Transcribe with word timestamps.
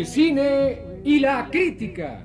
El 0.00 0.06
cine 0.06 0.78
y 1.04 1.20
la 1.20 1.50
crítica. 1.50 2.24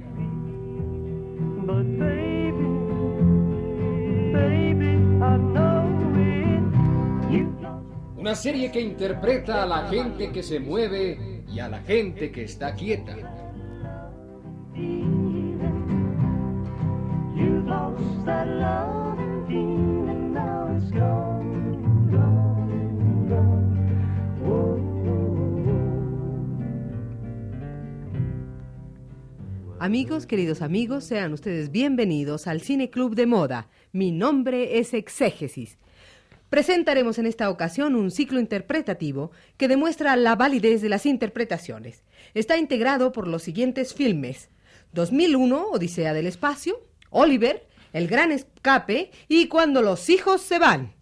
Una 8.16 8.34
serie 8.34 8.72
que 8.72 8.80
interpreta 8.80 9.64
a 9.64 9.66
la 9.66 9.90
gente 9.90 10.31
que 10.31 10.41
se 10.41 10.62
mueve 10.62 11.44
y 11.53 11.59
a 11.59 11.67
la 11.67 11.81
gente 11.81 12.31
que 12.31 12.44
está 12.44 12.73
quieta. 12.76 13.17
Amigos, 29.85 30.25
queridos 30.25 30.63
amigos, 30.63 31.03
sean 31.03 31.31
ustedes 31.31 31.70
bienvenidos 31.70 32.48
al 32.48 32.62
Cine 32.62 32.89
Club 32.89 33.13
de 33.13 33.27
Moda. 33.27 33.70
Mi 33.91 34.09
nombre 34.09 34.80
es 34.80 34.95
Exégesis. 34.95 35.77
Presentaremos 36.50 37.19
en 37.19 37.27
esta 37.27 37.52
ocasión 37.52 37.94
un 37.94 38.09
ciclo 38.09 38.39
interpretativo 38.39 39.30
que 39.58 39.67
demuestra 39.67 40.16
la 40.16 40.36
validez 40.36 40.81
de 40.81 40.89
las 40.89 41.05
interpretaciones. 41.05 42.03
Está 42.33 42.58
integrado 42.58 43.11
por 43.11 43.27
los 43.27 43.44
siguientes 43.44 43.94
filmes: 43.94 44.50
2001, 44.94 45.67
Odisea 45.67 46.14
del 46.14 46.25
Espacio, 46.25 46.81
Oliver, 47.11 47.67
El 47.94 48.08
Gran 48.08 48.31
Escape 48.31 49.11
y 49.27 49.49
Cuando 49.49 49.83
los 49.83 50.09
hijos 50.09 50.42
se 50.42 50.58
van. 50.58 50.95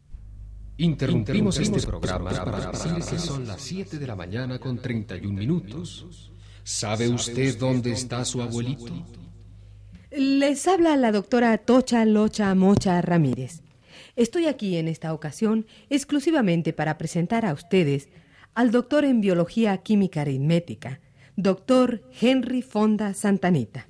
Interrumpimos 0.75 1.57
este 1.57 1.87
programa 1.87 2.31
para 2.31 2.69
decirle 2.69 2.99
que 2.99 3.17
son 3.17 3.47
las 3.47 3.61
7 3.61 3.97
de 3.97 4.07
la 4.07 4.17
mañana 4.17 4.59
con 4.59 4.77
31 4.77 5.39
minutos. 5.39 6.32
¿Sabe 6.63 7.09
usted 7.09 7.57
dónde 7.57 7.91
está 7.91 8.23
su 8.23 8.41
abuelito? 8.41 9.05
Les 10.11 10.65
habla 10.65 10.95
la 10.95 11.11
doctora 11.11 11.57
Tocha 11.57 12.05
Locha 12.05 12.55
Mocha 12.55 13.01
Ramírez. 13.01 13.61
Estoy 14.15 14.45
aquí 14.45 14.77
en 14.77 14.87
esta 14.87 15.13
ocasión 15.13 15.65
exclusivamente 15.89 16.71
para 16.71 16.97
presentar 16.97 17.45
a 17.45 17.53
ustedes 17.53 18.07
al 18.53 18.71
doctor 18.71 19.03
en 19.03 19.19
biología 19.19 19.75
química 19.79 20.21
aritmética, 20.21 21.01
doctor 21.35 22.01
Henry 22.21 22.61
Fonda 22.61 23.13
Santanita. 23.13 23.87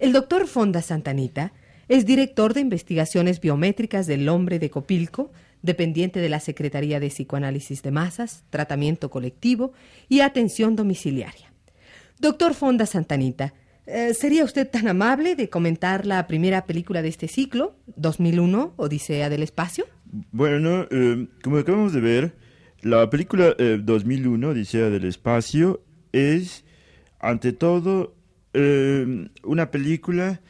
El 0.00 0.12
doctor 0.12 0.48
Fonda 0.48 0.82
Santanita 0.82 1.52
es 1.86 2.06
director 2.06 2.54
de 2.54 2.60
investigaciones 2.60 3.40
biométricas 3.40 4.08
del 4.08 4.28
hombre 4.28 4.58
de 4.58 4.70
Copilco, 4.70 5.30
dependiente 5.62 6.18
de 6.18 6.28
la 6.28 6.40
Secretaría 6.40 6.98
de 6.98 7.08
Psicoanálisis 7.08 7.82
de 7.82 7.92
Masas, 7.92 8.42
Tratamiento 8.50 9.10
Colectivo 9.10 9.72
y 10.08 10.20
Atención 10.20 10.74
Domiciliaria. 10.74 11.53
Doctor 12.18 12.54
Fonda 12.54 12.86
Santanita, 12.86 13.54
eh, 13.86 14.14
¿sería 14.14 14.44
usted 14.44 14.68
tan 14.68 14.88
amable 14.88 15.36
de 15.36 15.50
comentar 15.50 16.06
la 16.06 16.26
primera 16.26 16.64
película 16.66 17.02
de 17.02 17.08
este 17.08 17.28
ciclo, 17.28 17.76
2001, 17.96 18.74
Odisea 18.76 19.28
del 19.28 19.42
Espacio? 19.42 19.84
Bueno, 20.32 20.86
eh, 20.90 21.26
como 21.42 21.58
acabamos 21.58 21.92
de 21.92 22.00
ver, 22.00 22.36
la 22.82 23.08
película 23.10 23.54
eh, 23.58 23.80
2001, 23.82 24.48
Odisea 24.50 24.90
del 24.90 25.04
Espacio, 25.04 25.82
es, 26.12 26.64
ante 27.18 27.52
todo, 27.52 28.14
eh, 28.52 29.28
una 29.42 29.70
película 29.70 30.40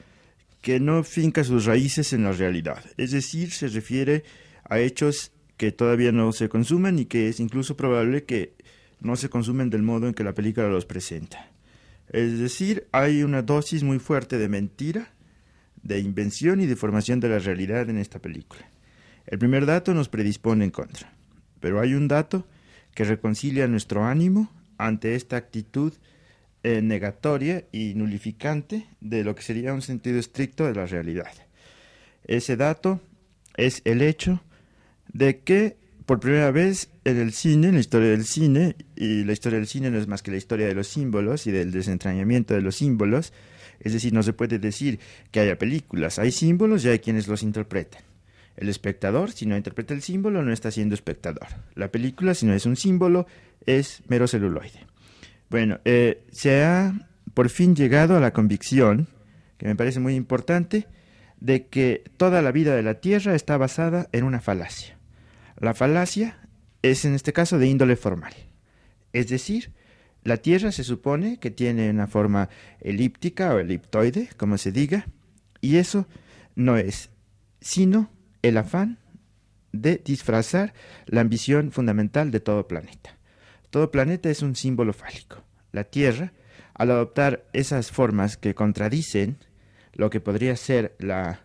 que 0.61 0.81
no 0.81 1.05
finca 1.05 1.45
sus 1.45 1.65
raíces 1.65 2.13
en 2.13 2.25
la 2.25 2.33
realidad. 2.33 2.85
Es 2.97 3.13
decir, 3.13 3.51
se 3.51 3.69
refiere 3.69 4.25
a 4.69 4.79
hechos 4.79 5.33
que 5.57 5.73
todavía 5.73 6.13
no 6.13 6.33
se 6.33 6.49
consumen 6.49 6.99
y 6.99 7.07
que 7.07 7.29
es 7.29 7.41
incluso 7.41 7.77
probable 7.77 8.25
que 8.25 8.55
no 9.01 9.17
se 9.17 9.29
consumen 9.29 9.71
del 9.71 9.83
modo 9.83 10.07
en 10.07 10.15
que 10.15 10.25
la 10.25 10.35
película 10.35 10.69
los 10.69 10.87
presenta. 10.87 11.54
Es 12.15 12.39
decir, 12.39 12.87
hay 12.93 13.25
una 13.25 13.43
dosis 13.43 13.83
muy 13.83 13.99
fuerte 13.99 14.39
de 14.39 14.49
mentira, 14.49 15.09
de 15.83 15.99
invención 15.99 16.61
y 16.61 16.67
de 16.67 16.77
formación 16.77 17.19
de 17.19 17.29
la 17.29 17.41
realidad 17.41 17.91
en 17.91 17.99
esta 17.99 18.21
película. 18.21 18.71
El 19.27 19.41
primer 19.41 19.67
dato 19.67 19.95
nos 19.95 20.09
predispone 20.09 20.65
en 20.65 20.71
contra, 20.71 21.13
pero 21.59 21.81
hay 21.81 21.95
un 21.95 22.07
dato 22.07 22.47
que 22.95 23.03
reconcilia 23.03 23.67
nuestro 23.67 24.05
ánimo 24.05 24.53
ante 24.79 25.17
esta 25.17 25.37
actitud 25.37 25.93
eh, 26.63 26.83
negatoria 26.83 27.65
y 27.73 27.95
nulificante 27.95 28.87
de 29.01 29.25
lo 29.25 29.35
que 29.35 29.43
sería 29.43 29.75
un 29.75 29.83
sentido 29.83 30.21
estricto 30.21 30.67
de 30.67 30.75
la 30.75 30.87
realidad. 30.87 31.33
Ese 32.29 32.57
dato 32.57 33.01
es 33.57 33.83
el 33.85 34.03
hecho 34.03 34.41
de 35.13 35.41
que 35.41 35.79
por 36.07 36.21
primera 36.21 36.51
vez 36.51 36.91
en 37.05 37.19
el 37.19 37.33
cine, 37.33 37.69
en 37.69 37.75
la 37.75 37.81
historia 37.81 38.11
del 38.11 38.25
cine, 38.25 38.77
y 38.97 39.25
la 39.25 39.33
historia 39.33 39.59
del 39.59 39.69
cine 39.69 39.91
no 39.91 39.99
es 39.99 40.07
más 40.07 40.23
que 40.23 40.31
la 40.31 40.37
historia 40.37 40.67
de 40.67 40.75
los 40.75 40.89
símbolos 40.89 41.47
y 41.47 41.51
del 41.51 41.73
desentrañamiento 41.73 42.55
de 42.55 42.61
los 42.61 42.77
símbolos, 42.77 43.33
es 43.81 43.93
decir, 43.93 44.13
no 44.13 44.23
se 44.23 44.33
puede 44.33 44.59
decir 44.59 44.99
que 45.31 45.41
haya 45.41 45.59
películas, 45.59 46.19
hay 46.19 46.31
símbolos 46.31 46.85
y 46.85 46.89
hay 46.89 46.99
quienes 46.99 47.29
los 47.29 47.43
interpretan. 47.43 48.03
El 48.57 48.69
espectador, 48.69 49.33
si 49.33 49.47
no 49.47 49.57
interpreta 49.57 49.95
el 49.95 50.03
símbolo, 50.03 50.43
no 50.43 50.53
está 50.53 50.71
siendo 50.71 50.95
espectador. 50.95 51.49
La 51.75 51.89
película, 51.89 52.35
si 52.35 52.47
no 52.47 52.55
es 52.55 52.67
un 52.67 52.77
símbolo, 52.77 53.27
es 53.67 54.03
mero 54.07 54.29
celuloide. 54.29 54.87
Bueno, 55.51 55.81
eh, 55.85 56.23
se 56.31 56.63
ha 56.63 56.95
por 57.33 57.49
fin 57.49 57.75
llegado 57.75 58.17
a 58.17 58.21
la 58.21 58.33
convicción, 58.33 59.09
que 59.59 59.67
me 59.67 59.75
parece 59.75 60.01
muy 60.01 60.15
importante, 60.15 60.87
de 61.41 61.67
que 61.67 62.05
toda 62.17 62.43
la 62.43 62.53
vida 62.53 62.77
de 62.77 62.83
la 62.83 63.01
Tierra 63.01 63.35
está 63.35 63.57
basada 63.57 64.09
en 64.13 64.25
una 64.25 64.41
falacia. 64.41 64.94
La 65.59 65.75
falacia 65.75 66.39
es 66.83 67.05
en 67.05 67.15
este 67.15 67.33
caso 67.33 67.59
de 67.59 67.67
índole 67.67 67.97
formal. 67.97 68.35
Es 69.13 69.29
decir, 69.29 69.73
la 70.23 70.39
Tierra 70.39 70.73
se 70.73 70.85
supone 70.85 71.39
que 71.39 71.51
tiene 71.51 71.91
una 71.91 72.07
forma 72.07 72.49
elíptica 72.81 73.55
o 73.55 73.59
eliptoide, 73.59 74.31
como 74.37 74.59
se 74.59 74.73
diga, 74.73 75.07
y 75.61 75.77
eso 75.77 76.07
no 76.55 76.77
es 76.77 77.11
sino 77.61 78.11
el 78.43 78.59
afán 78.59 78.99
de 79.73 79.97
disfrazar 80.05 80.75
la 81.07 81.23
ambición 81.23 81.73
fundamental 81.73 82.31
de 82.31 82.41
todo 82.41 82.69
planeta. 82.69 83.17
Todo 83.71 83.91
planeta 83.91 84.29
es 84.29 84.43
un 84.43 84.55
símbolo 84.55 84.93
fálico. 84.93 85.43
La 85.73 85.85
Tierra, 85.85 86.33
al 86.75 86.91
adoptar 86.91 87.47
esas 87.55 87.91
formas 87.91 88.37
que 88.37 88.55
contradicen 88.55 89.39
lo 89.95 90.11
que 90.11 90.21
podría 90.21 90.57
ser 90.57 90.95
la 90.99 91.41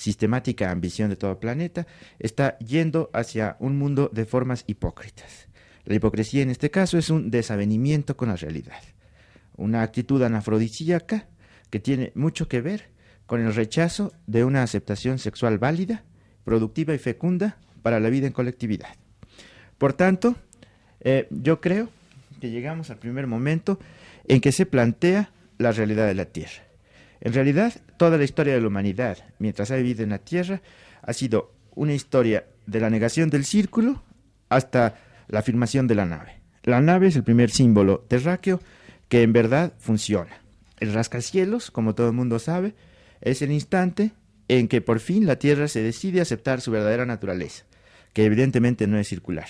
sistemática 0.00 0.70
ambición 0.70 1.10
de 1.10 1.16
todo 1.16 1.38
planeta, 1.38 1.86
está 2.18 2.58
yendo 2.58 3.10
hacia 3.12 3.56
un 3.60 3.76
mundo 3.76 4.10
de 4.14 4.24
formas 4.24 4.64
hipócritas. 4.66 5.48
La 5.84 5.94
hipocresía 5.94 6.42
en 6.42 6.48
este 6.48 6.70
caso 6.70 6.96
es 6.96 7.10
un 7.10 7.30
desavenimiento 7.30 8.16
con 8.16 8.28
la 8.28 8.36
realidad, 8.36 8.80
una 9.56 9.82
actitud 9.82 10.22
anafrodisíaca 10.22 11.28
que 11.68 11.80
tiene 11.80 12.12
mucho 12.14 12.48
que 12.48 12.62
ver 12.62 12.88
con 13.26 13.42
el 13.42 13.54
rechazo 13.54 14.14
de 14.26 14.42
una 14.44 14.62
aceptación 14.62 15.18
sexual 15.18 15.58
válida, 15.58 16.02
productiva 16.44 16.94
y 16.94 16.98
fecunda 16.98 17.58
para 17.82 18.00
la 18.00 18.08
vida 18.08 18.26
en 18.26 18.32
colectividad. 18.32 18.94
Por 19.76 19.92
tanto, 19.92 20.34
eh, 21.00 21.28
yo 21.30 21.60
creo 21.60 21.90
que 22.40 22.50
llegamos 22.50 22.88
al 22.88 22.96
primer 22.96 23.26
momento 23.26 23.78
en 24.26 24.40
que 24.40 24.50
se 24.50 24.64
plantea 24.64 25.30
la 25.58 25.72
realidad 25.72 26.06
de 26.06 26.14
la 26.14 26.24
Tierra. 26.24 26.69
En 27.20 27.34
realidad, 27.34 27.74
toda 27.96 28.16
la 28.16 28.24
historia 28.24 28.54
de 28.54 28.60
la 28.60 28.68
humanidad, 28.68 29.18
mientras 29.38 29.70
ha 29.70 29.76
vivido 29.76 30.02
en 30.02 30.10
la 30.10 30.18
Tierra, 30.18 30.62
ha 31.02 31.12
sido 31.12 31.52
una 31.74 31.92
historia 31.92 32.46
de 32.66 32.80
la 32.80 32.90
negación 32.90 33.30
del 33.30 33.44
círculo 33.44 34.02
hasta 34.48 34.96
la 35.28 35.40
afirmación 35.40 35.86
de 35.86 35.94
la 35.94 36.06
nave. 36.06 36.40
La 36.62 36.80
nave 36.80 37.08
es 37.08 37.16
el 37.16 37.24
primer 37.24 37.50
símbolo 37.50 38.00
terráqueo 38.00 38.60
que 39.08 39.22
en 39.22 39.32
verdad 39.32 39.74
funciona. 39.78 40.42
El 40.78 40.92
rascacielos, 40.92 41.70
como 41.70 41.94
todo 41.94 42.08
el 42.08 42.14
mundo 42.14 42.38
sabe, 42.38 42.74
es 43.20 43.42
el 43.42 43.50
instante 43.50 44.12
en 44.48 44.66
que 44.66 44.80
por 44.80 44.98
fin 45.00 45.26
la 45.26 45.36
Tierra 45.36 45.68
se 45.68 45.82
decide 45.82 46.20
a 46.20 46.22
aceptar 46.22 46.60
su 46.60 46.70
verdadera 46.70 47.06
naturaleza, 47.06 47.64
que 48.12 48.24
evidentemente 48.24 48.86
no 48.86 48.98
es 48.98 49.08
circular. 49.08 49.48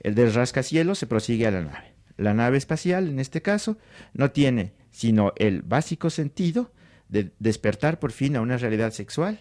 El 0.00 0.14
del 0.14 0.32
rascacielos 0.32 0.98
se 0.98 1.06
prosigue 1.06 1.46
a 1.46 1.50
la 1.50 1.62
nave. 1.62 1.94
La 2.16 2.32
nave 2.32 2.58
espacial, 2.58 3.08
en 3.08 3.18
este 3.18 3.42
caso, 3.42 3.76
no 4.14 4.30
tiene 4.30 4.72
sino 4.90 5.32
el 5.36 5.60
básico 5.60 6.08
sentido 6.08 6.72
de 7.08 7.32
despertar 7.38 7.98
por 7.98 8.12
fin 8.12 8.36
a 8.36 8.40
una 8.40 8.56
realidad 8.56 8.92
sexual, 8.92 9.40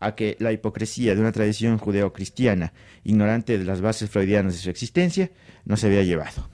a 0.00 0.14
que 0.14 0.36
la 0.40 0.52
hipocresía 0.52 1.14
de 1.14 1.20
una 1.20 1.32
tradición 1.32 1.78
judeocristiana, 1.78 2.72
ignorante 3.04 3.58
de 3.58 3.64
las 3.64 3.80
bases 3.80 4.10
freudianas 4.10 4.54
de 4.54 4.60
su 4.60 4.70
existencia, 4.70 5.30
no 5.64 5.76
se 5.76 5.86
había 5.86 6.02
llevado. 6.02 6.48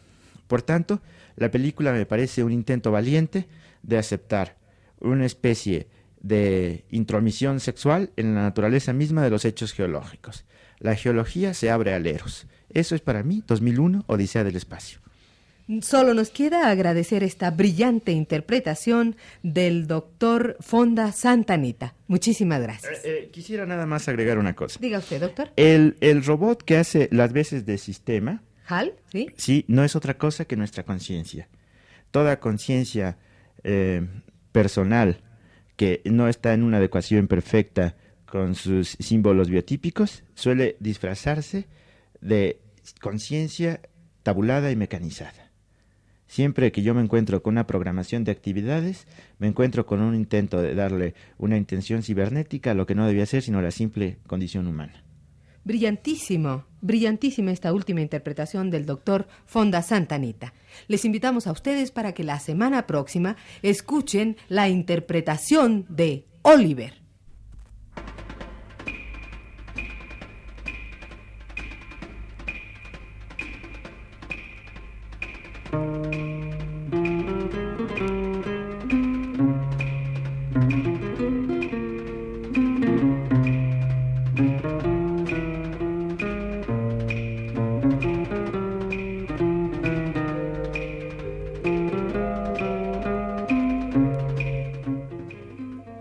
Por 0.46 0.62
tanto, 0.62 1.00
la 1.36 1.50
película 1.50 1.92
me 1.92 2.06
parece 2.06 2.44
un 2.44 2.52
intento 2.52 2.90
valiente 2.90 3.48
de 3.82 3.98
aceptar 3.98 4.56
una 5.00 5.24
especie 5.24 5.88
de 6.20 6.84
intromisión 6.90 7.60
sexual 7.60 8.10
en 8.16 8.34
la 8.34 8.42
naturaleza 8.42 8.92
misma 8.92 9.22
de 9.22 9.30
los 9.30 9.44
hechos 9.44 9.72
geológicos. 9.72 10.44
La 10.78 10.94
geología 10.94 11.54
se 11.54 11.70
abre 11.70 11.94
al 11.94 12.06
eros. 12.06 12.46
Eso 12.70 12.94
es 12.94 13.00
para 13.00 13.22
mí 13.22 13.42
2001, 13.46 14.04
Odisea 14.06 14.44
del 14.44 14.56
Espacio. 14.56 15.00
Solo 15.82 16.14
nos 16.14 16.30
queda 16.30 16.70
agradecer 16.70 17.22
esta 17.22 17.50
brillante 17.50 18.12
interpretación 18.12 19.16
del 19.42 19.86
doctor 19.86 20.56
Fonda 20.60 21.12
Santanita. 21.12 21.94
Muchísimas 22.06 22.62
gracias. 22.62 23.04
Eh, 23.04 23.24
eh, 23.24 23.30
quisiera 23.30 23.66
nada 23.66 23.84
más 23.84 24.08
agregar 24.08 24.38
una 24.38 24.54
cosa. 24.54 24.78
Diga 24.80 24.98
usted, 24.98 25.20
doctor. 25.20 25.50
El, 25.56 25.98
el 26.00 26.24
robot 26.24 26.62
que 26.62 26.78
hace 26.78 27.10
las 27.12 27.34
veces 27.34 27.66
de 27.66 27.76
sistema, 27.76 28.42
¿Hal? 28.66 28.94
¿Sí? 29.12 29.28
sí, 29.36 29.64
no 29.68 29.84
es 29.84 29.94
otra 29.94 30.16
cosa 30.16 30.46
que 30.46 30.56
nuestra 30.56 30.84
conciencia. 30.84 31.48
Toda 32.10 32.40
conciencia 32.40 33.18
eh, 33.62 34.06
personal 34.52 35.20
que 35.76 36.00
no 36.04 36.28
está 36.28 36.54
en 36.54 36.62
una 36.62 36.78
adecuación 36.78 37.28
perfecta 37.28 37.94
con 38.24 38.54
sus 38.54 38.96
símbolos 39.00 39.50
biotípicos 39.50 40.24
suele 40.34 40.76
disfrazarse 40.80 41.66
de 42.20 42.60
conciencia 43.00 43.80
tabulada 44.22 44.70
y 44.70 44.76
mecanizada. 44.76 45.47
Siempre 46.28 46.70
que 46.72 46.82
yo 46.82 46.94
me 46.94 47.00
encuentro 47.00 47.42
con 47.42 47.54
una 47.54 47.66
programación 47.66 48.22
de 48.22 48.32
actividades, 48.32 49.06
me 49.38 49.48
encuentro 49.48 49.86
con 49.86 50.00
un 50.00 50.14
intento 50.14 50.60
de 50.60 50.74
darle 50.74 51.14
una 51.38 51.56
intención 51.56 52.02
cibernética 52.02 52.70
a 52.70 52.74
lo 52.74 52.86
que 52.86 52.94
no 52.94 53.06
debía 53.06 53.26
ser 53.26 53.42
sino 53.42 53.62
la 53.62 53.70
simple 53.70 54.18
condición 54.26 54.66
humana. 54.66 55.02
Brillantísimo, 55.64 56.64
brillantísima 56.80 57.50
esta 57.50 57.72
última 57.72 58.02
interpretación 58.02 58.70
del 58.70 58.86
doctor 58.86 59.26
Fonda 59.46 59.82
Santanita. 59.82 60.52
Les 60.86 61.04
invitamos 61.04 61.46
a 61.46 61.52
ustedes 61.52 61.90
para 61.90 62.12
que 62.12 62.24
la 62.24 62.38
semana 62.40 62.86
próxima 62.86 63.36
escuchen 63.62 64.36
la 64.48 64.68
interpretación 64.68 65.86
de 65.88 66.26
Oliver. 66.42 67.07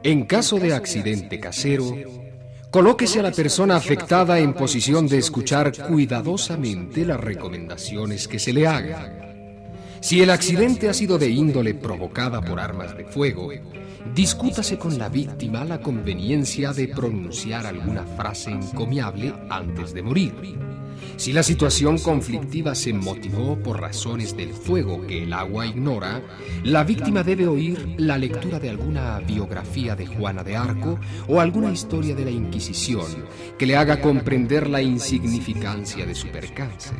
En 0.07 0.23
caso 0.23 0.57
de 0.57 0.73
accidente 0.73 1.37
casero, 1.37 1.93
colóquese 2.71 3.19
a 3.19 3.23
la 3.23 3.31
persona 3.33 3.75
afectada 3.75 4.39
en 4.39 4.53
posición 4.53 5.05
de 5.05 5.17
escuchar 5.17 5.73
cuidadosamente 5.85 7.05
las 7.05 7.19
recomendaciones 7.19 8.29
que 8.29 8.39
se 8.39 8.53
le 8.53 8.67
hagan. 8.67 9.67
Si 9.99 10.21
el 10.21 10.29
accidente 10.29 10.87
ha 10.87 10.93
sido 10.93 11.17
de 11.17 11.27
índole 11.29 11.73
provocada 11.73 12.39
por 12.39 12.57
armas 12.57 12.95
de 12.95 13.03
fuego, 13.03 13.49
discútase 14.15 14.77
con 14.77 14.97
la 14.97 15.09
víctima 15.09 15.65
la 15.65 15.81
conveniencia 15.81 16.71
de 16.71 16.87
pronunciar 16.87 17.65
alguna 17.65 18.05
frase 18.05 18.51
encomiable 18.51 19.33
antes 19.49 19.93
de 19.93 20.03
morir. 20.03 20.33
Si 21.15 21.33
la 21.33 21.43
situación 21.43 21.97
conflictiva 21.97 22.75
se 22.75 22.93
motivó 22.93 23.57
por 23.57 23.81
razones 23.81 24.35
del 24.35 24.53
fuego 24.53 25.05
que 25.07 25.23
el 25.23 25.33
agua 25.33 25.65
ignora, 25.65 26.21
la 26.63 26.83
víctima 26.83 27.23
debe 27.23 27.47
oír 27.47 27.95
la 27.97 28.17
lectura 28.17 28.59
de 28.59 28.69
alguna 28.69 29.19
biografía 29.19 29.95
de 29.95 30.05
Juana 30.05 30.43
de 30.43 30.55
Arco 30.55 30.99
o 31.27 31.39
alguna 31.39 31.71
historia 31.71 32.15
de 32.15 32.25
la 32.25 32.31
Inquisición 32.31 33.25
que 33.57 33.65
le 33.65 33.75
haga 33.75 34.01
comprender 34.01 34.69
la 34.69 34.81
insignificancia 34.81 36.05
de 36.05 36.15
su 36.15 36.27
percance. 36.27 36.95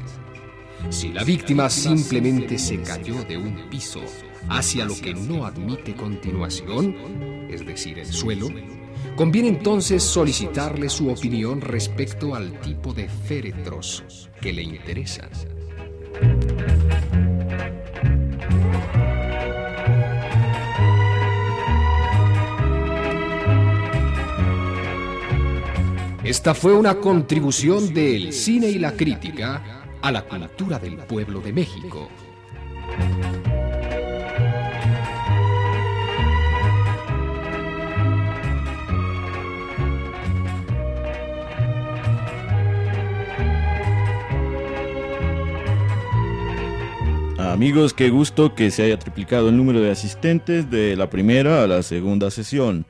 Si 0.90 1.10
la 1.12 1.24
víctima 1.24 1.70
simplemente 1.70 2.58
se 2.58 2.82
cayó 2.82 3.24
de 3.24 3.38
un 3.38 3.70
piso 3.70 4.02
hacia 4.50 4.86
lo 4.86 4.96
que 4.96 5.14
no 5.14 5.46
admite 5.46 5.96
continuación, 5.96 6.96
es 7.50 7.66
decir, 7.66 8.00
el 8.00 8.08
suelo, 8.08 8.48
conviene 9.16 9.50
entonces 9.50 10.04
solicitarle 10.04 10.90
su 10.90 11.10
opinión 11.10 11.62
respecto 11.62 12.36
al 12.36 12.60
tipo 12.62 12.94
de 12.94 13.10
féretros 13.10 14.30
que 14.42 14.54
le 14.54 14.64
interesan. 14.64 15.30
Esta 26.24 26.54
fue 26.54 26.74
una 26.74 26.96
contribución 26.96 27.94
del 27.94 28.34
cine 28.34 28.68
y 28.68 28.80
la 28.80 28.92
crítica 28.92 29.86
a 30.02 30.12
la 30.12 30.24
cultura 30.24 30.78
del 30.78 30.98
pueblo 30.98 31.40
de 31.40 31.54
México. 31.54 32.10
Amigos, 47.52 47.94
qué 47.94 48.10
gusto 48.10 48.56
que 48.56 48.72
se 48.72 48.84
haya 48.84 49.00
triplicado 49.00 49.48
el 49.48 49.56
número 49.56 49.80
de 49.80 49.90
asistentes 49.90 50.70
de 50.70 50.98
la 50.98 51.10
primera 51.10 51.64
a 51.64 51.68
la 51.68 51.82
segunda 51.82 52.30
sesión. 52.30 52.86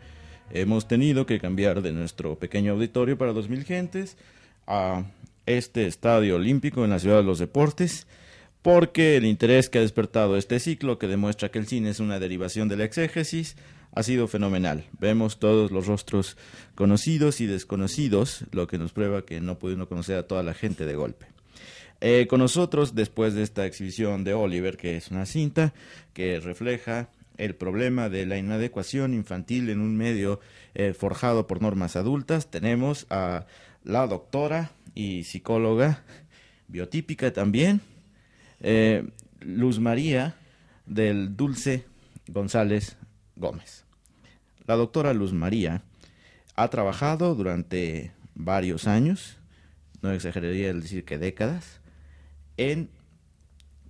Hemos 0.50 0.88
tenido 0.88 1.28
que 1.28 1.40
cambiar 1.40 1.84
de 1.84 1.92
nuestro 1.94 2.40
pequeño 2.40 2.74
auditorio 2.74 3.20
para 3.20 3.34
2.000 3.34 3.64
gentes 3.64 4.18
a 4.66 5.06
este 5.46 5.86
estadio 5.86 6.38
olímpico 6.38 6.84
en 6.84 6.90
la 6.90 6.98
ciudad 6.98 7.18
de 7.18 7.24
los 7.24 7.38
deportes 7.38 8.08
porque 8.64 9.16
el 9.16 9.26
interés 9.26 9.70
que 9.70 9.78
ha 9.78 9.82
despertado 9.82 10.38
este 10.38 10.60
ciclo, 10.60 10.98
que 10.98 11.08
demuestra 11.08 11.50
que 11.50 11.60
el 11.60 11.68
cine 11.68 11.92
es 11.92 12.00
una 12.00 12.20
derivación 12.20 12.68
de 12.68 12.78
la 12.78 12.84
exégesis, 12.84 13.58
ha 13.94 14.02
sido 14.02 14.28
fenomenal. 14.28 14.86
Vemos 15.00 15.38
todos 15.38 15.72
los 15.72 15.86
rostros 15.86 16.36
conocidos 16.74 17.42
y 17.42 17.46
desconocidos, 17.46 18.44
lo 18.52 18.66
que 18.66 18.80
nos 18.80 18.92
prueba 18.92 19.24
que 19.24 19.40
no 19.40 19.60
puede 19.60 19.76
uno 19.76 19.88
conocer 19.88 20.18
a 20.18 20.28
toda 20.28 20.42
la 20.42 20.56
gente 20.56 20.88
de 20.88 20.96
golpe. 20.96 21.37
Eh, 22.00 22.28
con 22.30 22.40
nosotros, 22.40 22.94
después 22.94 23.34
de 23.34 23.44
esta 23.44 23.66
exhibición 23.66 24.24
de 24.24 24.34
Oliver, 24.34 24.78
que 24.78 24.98
es 24.98 25.10
una 25.10 25.26
cinta 25.26 25.74
que 26.14 26.40
refleja 26.40 27.10
el 27.38 27.56
problema 27.56 28.10
de 28.10 28.26
la 28.26 28.38
inadecuación 28.38 29.14
infantil 29.14 29.70
en 29.70 29.80
un 29.80 29.96
medio 29.98 30.40
eh, 30.76 30.94
forjado 30.94 31.48
por 31.48 31.62
normas 31.62 31.96
adultas, 31.96 32.52
tenemos 32.52 33.08
a 33.10 33.46
la 33.84 34.06
doctora 34.06 34.72
y 34.94 35.24
psicóloga 35.24 36.04
biotípica 36.68 37.34
también, 37.34 37.82
eh, 38.60 39.08
Luz 39.40 39.80
María 39.80 40.36
del 40.86 41.36
Dulce 41.36 41.86
González 42.28 42.98
Gómez. 43.36 43.86
La 44.66 44.76
doctora 44.76 45.14
Luz 45.14 45.34
María 45.34 45.84
ha 46.56 46.68
trabajado 46.70 47.36
durante 47.36 48.12
varios 48.36 48.88
años, 48.88 49.38
no 50.02 50.12
exageraría 50.12 50.70
el 50.70 50.82
decir 50.82 51.06
que 51.06 51.18
décadas, 51.18 51.80
en 52.58 52.90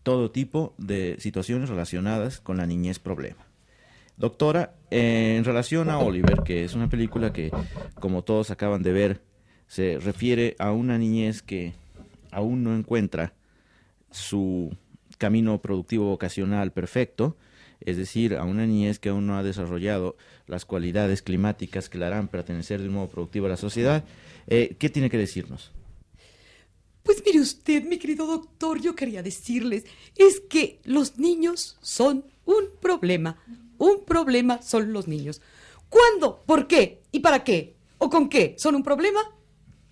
todo 0.04 0.32
tipo 0.32 0.74
de 0.78 1.18
situaciones 1.20 1.70
relacionadas 1.70 2.40
con 2.40 2.58
la 2.58 2.66
niñez 2.66 3.00
problema. 3.00 3.46
Doctora, 4.16 4.74
en 4.90 5.44
relación 5.44 5.90
a 5.90 6.00
Oliver, 6.00 6.44
que 6.44 6.64
es 6.64 6.74
una 6.74 6.90
película 6.90 7.34
que, 7.34 7.52
como 8.00 8.24
todos 8.24 8.50
acaban 8.50 8.82
de 8.84 8.92
ver, 8.92 9.22
se 9.68 10.00
refiere 10.00 10.56
a 10.60 10.72
una 10.72 10.98
niñez 10.98 11.42
que 11.42 11.74
aún 12.32 12.64
no 12.64 12.76
encuentra 12.76 13.34
su 14.10 14.76
camino 15.18 15.62
productivo 15.62 16.06
vocacional 16.06 16.72
perfecto, 16.72 17.36
es 17.80 17.98
decir, 17.98 18.36
a 18.36 18.44
una 18.44 18.66
niñez 18.66 18.98
que 18.98 19.10
aún 19.10 19.28
no 19.28 19.38
ha 19.38 19.44
desarrollado 19.44 20.18
las 20.48 20.66
cualidades 20.66 21.22
climáticas 21.22 21.90
que 21.90 21.98
la 21.98 22.08
harán 22.08 22.28
pertenecer 22.28 22.82
de 22.82 22.88
un 22.88 22.96
modo 22.96 23.10
productivo 23.10 23.46
a 23.46 23.50
la 23.50 23.58
sociedad. 23.58 24.04
Eh, 24.48 24.76
¿Qué 24.80 24.90
tiene 24.90 25.10
que 25.10 25.18
decirnos? 25.18 25.72
Pues 27.08 27.24
mire 27.26 27.40
usted, 27.40 27.86
mi 27.86 27.98
querido 27.98 28.28
doctor, 28.28 28.82
yo 28.82 28.94
quería 28.94 29.24
decirles, 29.24 29.86
es 30.18 30.42
que 30.42 30.82
los 30.84 31.18
niños 31.18 31.78
son 31.82 32.26
un 32.44 32.66
problema. 32.82 33.42
Un 33.78 34.04
problema 34.04 34.62
son 34.62 34.92
los 34.92 35.08
niños. 35.08 35.42
¿Cuándo? 35.88 36.44
¿Por 36.46 36.68
qué? 36.68 37.04
¿Y 37.14 37.22
para 37.22 37.46
qué? 37.46 37.78
¿O 37.98 38.10
con 38.10 38.28
qué? 38.28 38.56
¿Son 38.58 38.76
un 38.76 38.84
problema? 38.84 39.22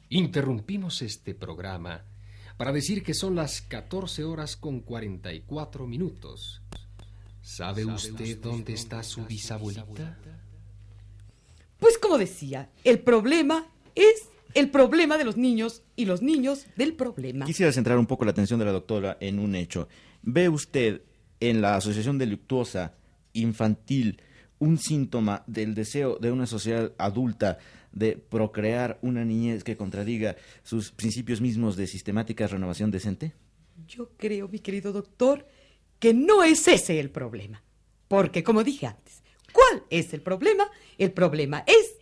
Interrumpimos 0.09 1.01
este 1.03 1.33
programa 1.33 2.03
para 2.57 2.73
decir 2.73 3.01
que 3.01 3.13
son 3.13 3.33
las 3.33 3.61
14 3.61 4.25
horas 4.25 4.57
con 4.57 4.81
44 4.81 5.87
minutos. 5.87 6.61
¿Sabe 7.41 7.85
usted 7.85 8.41
dónde 8.41 8.73
está 8.73 9.03
su 9.03 9.23
bisabuelita? 9.23 10.19
Pues 11.79 11.97
como 11.97 12.17
decía, 12.17 12.69
el 12.83 12.99
problema 12.99 13.69
es 13.95 14.27
el 14.55 14.71
problema 14.71 15.17
de 15.17 15.25
los 15.25 15.37
niños 15.37 15.83
y 15.95 16.05
los 16.05 16.21
niños 16.21 16.65
del 16.77 16.93
problema. 16.93 17.45
Quisiera 17.45 17.71
centrar 17.71 17.99
un 17.99 18.07
poco 18.07 18.25
la 18.25 18.31
atención 18.31 18.57
de 18.57 18.65
la 18.65 18.71
doctora 18.71 19.17
en 19.19 19.37
un 19.37 19.53
hecho. 19.53 19.87
¿Ve 20.23 20.49
usted 20.49 21.01
en 21.39 21.61
la 21.61 21.75
asociación 21.75 22.17
delictuosa 22.17 22.95
infantil 23.33 24.21
un 24.57 24.77
síntoma 24.77 25.43
del 25.45 25.75
deseo 25.75 26.17
de 26.17 26.31
una 26.31 26.47
sociedad 26.47 26.93
adulta 26.97 27.59
de 27.91 28.17
procrear 28.17 28.97
una 29.01 29.25
niñez 29.25 29.63
que 29.63 29.77
contradiga 29.77 30.37
sus 30.63 30.91
principios 30.91 31.41
mismos 31.41 31.75
de 31.75 31.87
sistemática 31.87 32.47
renovación 32.47 32.91
decente? 32.91 33.33
Yo 33.87 34.11
creo, 34.17 34.47
mi 34.47 34.59
querido 34.59 34.93
doctor, 34.93 35.45
que 35.99 36.13
no 36.13 36.43
es 36.43 36.67
ese 36.69 36.99
el 37.01 37.09
problema. 37.09 37.61
Porque, 38.07 38.43
como 38.43 38.63
dije 38.63 38.87
antes, 38.87 39.21
¿cuál 39.51 39.83
es 39.89 40.13
el 40.13 40.21
problema? 40.21 40.69
El 40.97 41.11
problema 41.11 41.65
es, 41.67 41.97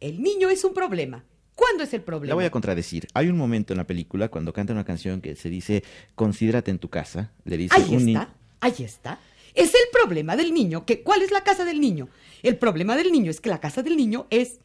el 0.00 0.22
niño 0.22 0.48
es 0.48 0.64
un 0.64 0.72
problema. 0.72 1.24
¿Cuándo 1.54 1.84
es 1.84 1.92
el 1.94 2.02
problema? 2.02 2.30
La 2.30 2.34
voy 2.34 2.44
a 2.44 2.50
contradecir. 2.50 3.08
Hay 3.14 3.28
un 3.28 3.36
momento 3.36 3.72
en 3.72 3.78
la 3.78 3.86
película 3.86 4.28
cuando 4.28 4.52
canta 4.52 4.72
una 4.72 4.84
canción 4.84 5.20
que 5.20 5.36
se 5.36 5.48
dice 5.48 5.84
Considérate 6.14 6.70
en 6.70 6.78
tu 6.78 6.88
casa. 6.88 7.30
Le 7.44 7.56
dice 7.56 7.74
Ahí 7.76 7.94
un 7.94 8.08
está, 8.08 8.34
ahí 8.60 8.74
está. 8.78 9.18
Es 9.54 9.74
el 9.74 9.88
problema 9.92 10.36
del 10.36 10.54
niño. 10.54 10.86
Que, 10.86 11.02
¿Cuál 11.02 11.22
es 11.22 11.30
la 11.30 11.44
casa 11.44 11.64
del 11.64 11.80
niño? 11.80 12.08
El 12.42 12.56
problema 12.56 12.96
del 12.96 13.12
niño 13.12 13.30
es 13.30 13.40
que 13.40 13.50
la 13.50 13.60
casa 13.60 13.82
del 13.82 13.96
niño 13.96 14.26
es 14.30 14.60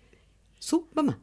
su 0.59 0.87
mamá. 0.93 1.19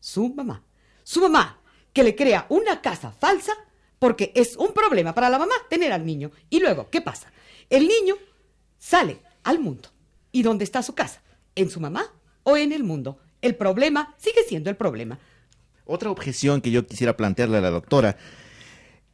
Su 0.00 0.32
mamá. 0.32 0.62
Su 1.02 1.20
mamá 1.20 1.58
que 1.92 2.04
le 2.04 2.14
crea 2.14 2.46
una 2.48 2.80
casa 2.80 3.10
falsa 3.10 3.52
porque 3.98 4.30
es 4.36 4.56
un 4.56 4.72
problema 4.72 5.14
para 5.14 5.30
la 5.30 5.38
mamá 5.38 5.54
tener 5.68 5.92
al 5.92 6.06
niño. 6.06 6.30
Y 6.48 6.60
luego, 6.60 6.88
¿qué 6.90 7.00
pasa? 7.00 7.32
El 7.68 7.88
niño 7.88 8.14
sale 8.78 9.20
al 9.42 9.58
mundo. 9.58 9.88
¿Y 10.30 10.42
dónde 10.42 10.64
está 10.64 10.82
su 10.82 10.94
casa? 10.94 11.22
¿En 11.56 11.70
su 11.70 11.80
mamá 11.80 12.06
o 12.44 12.56
en 12.56 12.72
el 12.72 12.84
mundo? 12.84 13.18
El 13.42 13.54
problema 13.56 14.14
sigue 14.18 14.42
siendo 14.46 14.70
el 14.70 14.76
problema. 14.76 15.18
Otra 15.84 16.10
objeción 16.10 16.60
que 16.60 16.70
yo 16.70 16.86
quisiera 16.86 17.16
plantearle 17.16 17.58
a 17.58 17.62
la 17.62 17.70
doctora, 17.70 18.16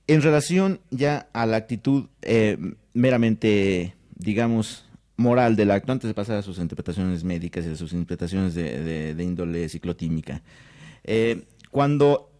en 0.06 0.22
relación 0.22 0.80
ya 0.90 1.28
a 1.32 1.46
la 1.46 1.56
actitud 1.56 2.06
eh, 2.22 2.58
meramente, 2.92 3.94
digamos, 4.14 4.86
moral 5.16 5.56
del 5.56 5.70
acto, 5.70 5.92
antes 5.92 6.08
de 6.08 6.14
pasar 6.14 6.36
a 6.36 6.42
sus 6.42 6.58
interpretaciones 6.58 7.24
médicas 7.24 7.64
y 7.64 7.70
a 7.70 7.76
sus 7.76 7.92
interpretaciones 7.92 8.54
de, 8.54 9.16
índole 9.18 9.68
ciclotímica, 9.68 10.42
eh, 11.04 11.44
cuando 11.70 12.30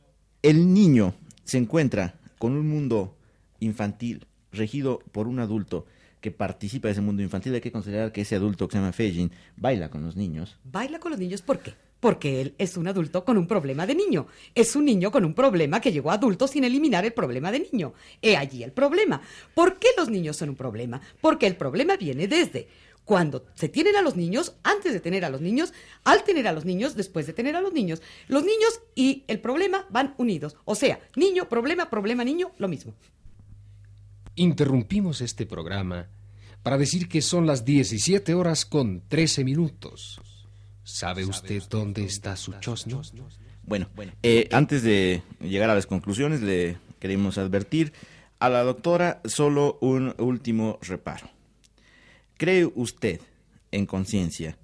el 0.43 0.73
niño 0.75 1.15
se 1.45 1.59
encuentra 1.59 2.15
con 2.39 2.53
un 2.53 2.69
mundo 2.69 3.17
infantil 3.61 4.27
regido 4.53 5.01
por 5.13 5.27
un 5.27 5.39
adulto 5.39 5.87
que 6.25 6.31
participa 6.31 6.89
de 6.89 6.93
ese 6.93 7.03
mundo 7.03 7.23
infantil, 7.23 7.53
hay 7.53 7.61
que 7.61 7.71
considerar 7.71 8.11
que 8.11 8.23
ese 8.23 8.37
adulto 8.37 8.67
que 8.67 8.73
se 8.73 8.79
llama 8.79 8.93
Feijin 8.93 9.31
baila 9.57 9.91
con 9.91 10.03
los 10.03 10.17
niños, 10.17 10.57
Baila 10.65 10.99
con 10.99 11.11
los 11.11 11.21
niños, 11.21 11.43
¿por 11.43 11.59
qué? 11.59 11.75
Porque 12.01 12.41
él 12.41 12.55
es 12.57 12.79
un 12.79 12.89
adulto 12.89 13.27
con 13.27 13.37
un 13.37 13.47
problema 13.47 13.87
de 13.87 13.95
niño. 13.95 14.27
Es 14.55 14.75
un 14.75 14.87
niño 14.87 15.11
con 15.11 15.27
un 15.27 15.35
problema 15.35 15.83
que 15.83 15.93
llegó 15.93 16.11
a 16.11 16.15
adulto 16.15 16.49
sin 16.49 16.65
eliminar 16.65 17.05
el 17.05 17.13
problema 17.13 17.53
de 17.53 17.69
niño. 17.71 17.93
He 18.23 18.39
allí 18.39 18.63
el 18.63 18.73
problema. 18.73 19.21
¿Por 19.55 19.79
qué 19.79 19.89
los 19.99 20.09
niños 20.09 20.39
son 20.39 20.49
un 20.49 20.57
problema? 20.57 20.99
Porque 21.21 21.47
el 21.47 21.57
problema 21.57 21.99
viene 21.99 22.27
desde 22.27 22.69
cuando 23.05 23.45
se 23.55 23.69
tienen 23.69 23.97
a 23.97 24.03
los 24.03 24.17
niños, 24.17 24.57
antes 24.63 24.95
de 24.95 25.01
tener 25.01 25.27
a 25.27 25.31
los 25.31 25.43
niños, 25.43 25.75
al 26.05 26.25
tener 26.25 26.49
a 26.49 26.53
los 26.53 26.65
niños, 26.65 26.95
después 26.95 27.27
de 27.27 27.35
tener 27.35 27.55
a 27.55 27.61
los 27.61 27.75
niños. 27.75 28.01
Los 28.29 28.45
niños 28.45 28.81
y 28.95 29.25
el 29.27 29.41
problema 29.41 29.87
van 29.91 30.15
unidos. 30.17 30.57
O 30.65 30.75
sea, 30.75 31.01
niño, 31.17 31.51
problema, 31.51 31.91
problema, 31.91 32.25
niño, 32.25 32.51
lo 32.57 32.69
mismo. 32.69 32.95
Interrumpimos 34.37 35.21
este 35.21 35.47
programa 35.47 36.09
para 36.63 36.79
decir 36.79 37.09
que 37.09 37.23
son 37.23 37.47
las 37.47 37.65
17 37.65 38.35
horas 38.35 38.65
con 38.65 39.03
13 39.09 39.45
minutos. 39.45 40.21
¿Sabe 40.83 41.25
usted 41.25 41.63
dónde 41.71 42.05
está 42.05 42.37
su 42.37 42.53
chosno? 42.61 43.03
Bueno, 43.67 43.89
eh, 44.23 44.49
antes 44.53 44.83
de 44.83 45.23
llegar 45.41 45.71
a 45.71 45.75
las 45.75 45.87
conclusiones, 45.87 46.43
le 46.43 46.77
queremos 47.01 47.39
advertir 47.39 47.93
a 48.39 48.49
la 48.51 48.63
doctora 48.63 49.21
solo 49.25 49.79
un 49.81 50.15
último 50.19 50.79
reparo. 50.83 51.31
¿Cree 52.37 52.67
usted, 52.75 53.21
en 53.71 53.87
conciencia, 53.87 54.59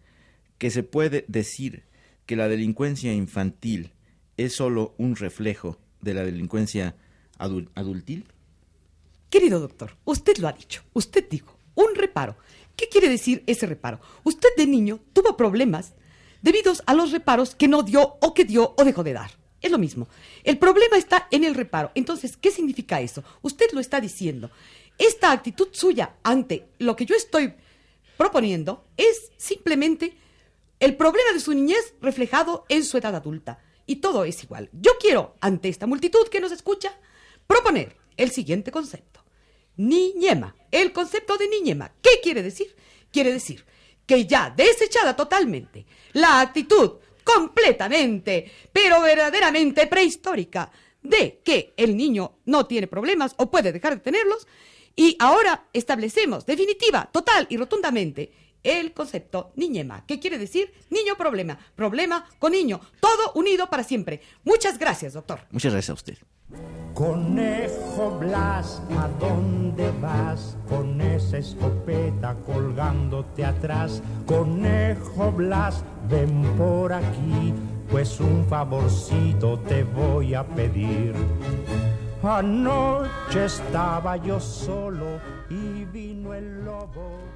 que 0.58 0.70
se 0.70 0.82
puede 0.82 1.24
decir 1.28 1.84
que 2.26 2.36
la 2.36 2.48
delincuencia 2.48 3.14
infantil 3.14 3.92
es 4.36 4.54
solo 4.54 4.94
un 4.98 5.16
reflejo 5.16 5.78
de 6.02 6.14
la 6.14 6.24
delincuencia 6.24 6.94
adul- 7.38 7.70
adultil? 7.74 8.26
Querido 9.30 9.60
doctor, 9.60 9.96
usted 10.04 10.38
lo 10.38 10.48
ha 10.48 10.52
dicho. 10.52 10.82
Usted 10.92 11.28
dijo, 11.30 11.56
un 11.76 11.94
reparo. 11.94 12.36
¿Qué 12.76 12.88
quiere 12.88 13.08
decir 13.08 13.44
ese 13.46 13.66
reparo? 13.66 14.00
Usted 14.24 14.48
de 14.56 14.66
niño 14.66 14.98
tuvo 15.12 15.36
problemas 15.36 15.94
debidos 16.42 16.82
a 16.86 16.94
los 16.94 17.12
reparos 17.12 17.54
que 17.54 17.68
no 17.68 17.84
dio 17.84 18.16
o 18.20 18.34
que 18.34 18.44
dio 18.44 18.74
o 18.76 18.84
dejó 18.84 19.04
de 19.04 19.12
dar. 19.12 19.30
Es 19.60 19.70
lo 19.70 19.78
mismo. 19.78 20.08
El 20.42 20.58
problema 20.58 20.96
está 20.96 21.28
en 21.30 21.44
el 21.44 21.54
reparo. 21.54 21.92
Entonces, 21.94 22.36
¿qué 22.36 22.50
significa 22.50 23.00
eso? 23.00 23.22
Usted 23.42 23.66
lo 23.72 23.80
está 23.80 24.00
diciendo. 24.00 24.50
Esta 24.98 25.30
actitud 25.30 25.68
suya 25.70 26.16
ante 26.24 26.66
lo 26.78 26.96
que 26.96 27.06
yo 27.06 27.14
estoy 27.14 27.54
proponiendo 28.16 28.84
es 28.96 29.30
simplemente 29.36 30.16
el 30.80 30.96
problema 30.96 31.32
de 31.32 31.40
su 31.40 31.54
niñez 31.54 31.94
reflejado 32.00 32.64
en 32.68 32.84
su 32.84 32.98
edad 32.98 33.14
adulta. 33.14 33.62
Y 33.86 33.96
todo 33.96 34.24
es 34.24 34.42
igual. 34.42 34.70
Yo 34.72 34.92
quiero, 34.98 35.36
ante 35.40 35.68
esta 35.68 35.86
multitud 35.86 36.26
que 36.28 36.40
nos 36.40 36.52
escucha, 36.52 36.92
proponer 37.46 37.99
el 38.20 38.30
siguiente 38.30 38.70
concepto. 38.70 39.24
Niñema. 39.76 40.54
El 40.70 40.92
concepto 40.92 41.38
de 41.38 41.48
niñema. 41.48 41.90
¿Qué 42.02 42.20
quiere 42.22 42.42
decir? 42.42 42.76
Quiere 43.10 43.32
decir 43.32 43.64
que 44.06 44.26
ya 44.26 44.50
desechada 44.50 45.16
totalmente 45.16 45.86
la 46.12 46.40
actitud 46.40 46.98
completamente, 47.24 48.50
pero 48.72 49.00
verdaderamente 49.00 49.86
prehistórica 49.86 50.70
de 51.02 51.40
que 51.44 51.72
el 51.76 51.96
niño 51.96 52.38
no 52.44 52.66
tiene 52.66 52.88
problemas 52.88 53.34
o 53.38 53.50
puede 53.50 53.72
dejar 53.72 53.94
de 53.94 54.00
tenerlos, 54.00 54.46
y 54.96 55.16
ahora 55.18 55.68
establecemos 55.72 56.44
definitiva, 56.44 57.08
total 57.10 57.46
y 57.48 57.56
rotundamente 57.56 58.32
el 58.62 58.92
concepto 58.92 59.52
niñema. 59.56 60.04
¿Qué 60.06 60.18
quiere 60.18 60.36
decir? 60.36 60.74
Niño 60.90 61.16
problema, 61.16 61.58
problema 61.74 62.28
con 62.38 62.52
niño, 62.52 62.80
todo 63.00 63.32
unido 63.34 63.70
para 63.70 63.84
siempre. 63.84 64.20
Muchas 64.44 64.78
gracias, 64.78 65.14
doctor. 65.14 65.40
Muchas 65.50 65.72
gracias 65.72 65.90
a 65.90 65.94
usted. 65.94 66.18
Conejo 66.94 68.18
Blas, 68.18 68.82
¿a 68.98 69.08
dónde 69.18 69.90
vas? 70.02 70.56
Con 70.68 71.00
esa 71.00 71.38
escopeta 71.38 72.34
colgándote 72.44 73.44
atrás. 73.44 74.02
Conejo 74.26 75.32
Blas, 75.32 75.82
ven 76.10 76.42
por 76.58 76.92
aquí, 76.92 77.54
pues 77.90 78.20
un 78.20 78.44
favorcito 78.44 79.58
te 79.60 79.84
voy 79.84 80.34
a 80.34 80.44
pedir. 80.44 81.14
Anoche 82.22 83.46
estaba 83.46 84.18
yo 84.18 84.38
solo 84.38 85.20
y 85.48 85.86
vino 85.86 86.34
el 86.34 86.64
lobo. 86.64 87.29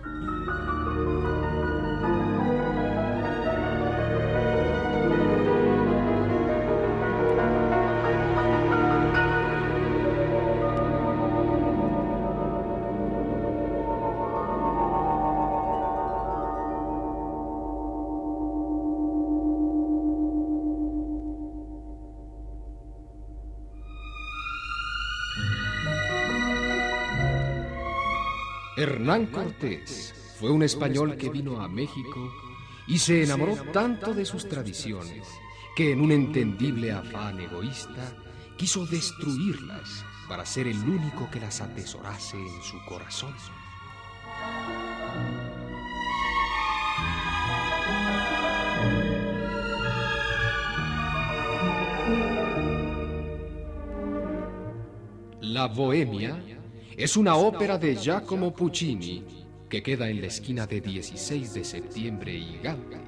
Hernán 29.05 29.27
Cortés 29.27 30.15
fue 30.41 30.51
un 30.51 30.63
español 30.63 31.19
que 31.19 31.29
vino 31.29 31.61
a 31.61 31.69
México 31.69 32.33
y 32.87 32.97
se 32.99 33.23
enamoró 33.23 33.55
tanto 33.71 34.15
de 34.15 34.25
sus 34.25 34.49
tradiciones 34.49 35.29
que 35.77 35.93
en 35.93 36.01
un 36.01 36.11
entendible 36.11 36.91
afán 36.91 37.39
egoísta 37.39 38.17
quiso 38.57 38.87
destruirlas 38.87 40.07
para 40.27 40.47
ser 40.47 40.69
el 40.69 40.79
único 40.79 41.31
que 41.31 41.39
las 41.39 41.61
atesorase 41.61 42.39
en 42.39 42.63
su 42.63 42.83
corazón. 42.87 43.35
La 55.43 55.67
Bohemia 55.67 56.54
es 56.97 57.17
una 57.17 57.37
ópera 57.37 57.77
de 57.77 57.97
Giacomo 57.97 58.55
Puccini 58.55 59.25
que 59.69 59.83
queda 59.83 60.09
en 60.09 60.21
la 60.21 60.29
esquina 60.29 60.67
de 60.67 60.81
16 60.81 61.55
de 61.55 61.65
septiembre 61.65 62.33
y 62.33 62.59
Gante. 62.63 62.99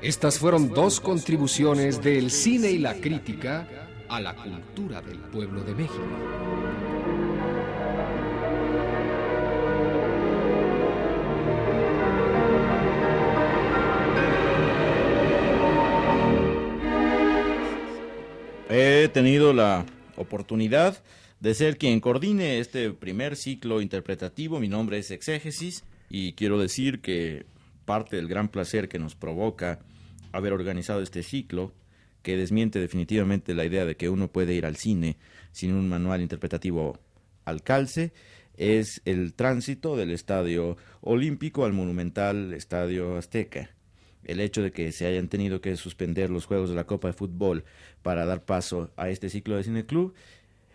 Estas 0.00 0.38
fueron 0.38 0.68
dos 0.68 1.00
contribuciones 1.00 2.02
del 2.02 2.30
cine 2.30 2.70
y 2.70 2.78
la 2.78 2.94
crítica 2.94 3.68
a 4.08 4.20
la 4.20 4.34
cultura 4.34 5.00
del 5.00 5.18
pueblo 5.18 5.62
de 5.62 5.74
México. 5.74 6.71
He 19.02 19.08
tenido 19.08 19.52
la 19.52 19.84
oportunidad 20.14 21.02
de 21.40 21.54
ser 21.54 21.76
quien 21.76 21.98
coordine 21.98 22.60
este 22.60 22.92
primer 22.92 23.34
ciclo 23.34 23.80
interpretativo. 23.80 24.60
Mi 24.60 24.68
nombre 24.68 24.98
es 24.98 25.10
Exégesis 25.10 25.82
Y 26.08 26.34
quiero 26.34 26.56
decir 26.56 27.00
que 27.00 27.44
parte 27.84 28.14
del 28.14 28.28
gran 28.28 28.46
placer 28.46 28.88
que 28.88 29.00
nos 29.00 29.16
provoca 29.16 29.80
haber 30.30 30.52
organizado 30.52 31.02
este 31.02 31.24
ciclo, 31.24 31.74
que 32.22 32.36
desmiente 32.36 32.78
definitivamente 32.78 33.54
la 33.54 33.64
idea 33.64 33.84
de 33.84 33.96
que 33.96 34.08
uno 34.08 34.30
puede 34.30 34.54
ir 34.54 34.66
al 34.66 34.76
cine 34.76 35.16
sin 35.50 35.72
un 35.72 35.88
manual 35.88 36.20
interpretativo 36.20 37.00
al 37.44 37.64
calce, 37.64 38.12
es 38.56 39.02
el 39.04 39.34
tránsito 39.34 39.96
del 39.96 40.12
estadio 40.12 40.76
olímpico 41.00 41.64
al 41.64 41.72
monumental 41.72 42.52
estadio 42.52 43.16
azteca. 43.16 43.70
El 44.24 44.40
hecho 44.40 44.62
de 44.62 44.72
que 44.72 44.92
se 44.92 45.06
hayan 45.06 45.28
tenido 45.28 45.60
que 45.60 45.76
suspender 45.76 46.30
los 46.30 46.46
juegos 46.46 46.70
de 46.70 46.76
la 46.76 46.84
Copa 46.84 47.08
de 47.08 47.14
Fútbol 47.14 47.64
para 48.02 48.24
dar 48.24 48.44
paso 48.44 48.90
a 48.96 49.08
este 49.08 49.28
ciclo 49.28 49.56
de 49.56 49.64
Cine 49.64 49.86
Club 49.86 50.14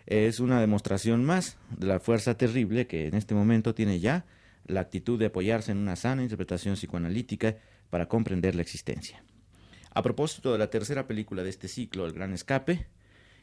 es 0.06 0.40
una 0.40 0.60
demostración 0.60 1.24
más 1.24 1.58
de 1.76 1.86
la 1.86 2.00
fuerza 2.00 2.36
terrible 2.36 2.86
que 2.86 3.08
en 3.08 3.14
este 3.14 3.34
momento 3.34 3.74
tiene 3.74 4.00
ya 4.00 4.24
la 4.66 4.80
actitud 4.80 5.18
de 5.18 5.26
apoyarse 5.26 5.72
en 5.72 5.78
una 5.78 5.96
sana 5.96 6.22
interpretación 6.22 6.74
psicoanalítica 6.74 7.56
para 7.90 8.08
comprender 8.08 8.54
la 8.54 8.62
existencia. 8.62 9.22
A 9.92 10.02
propósito 10.02 10.52
de 10.52 10.58
la 10.58 10.70
tercera 10.70 11.06
película 11.06 11.42
de 11.42 11.50
este 11.50 11.68
ciclo, 11.68 12.06
El 12.06 12.12
Gran 12.12 12.32
Escape, 12.32 12.86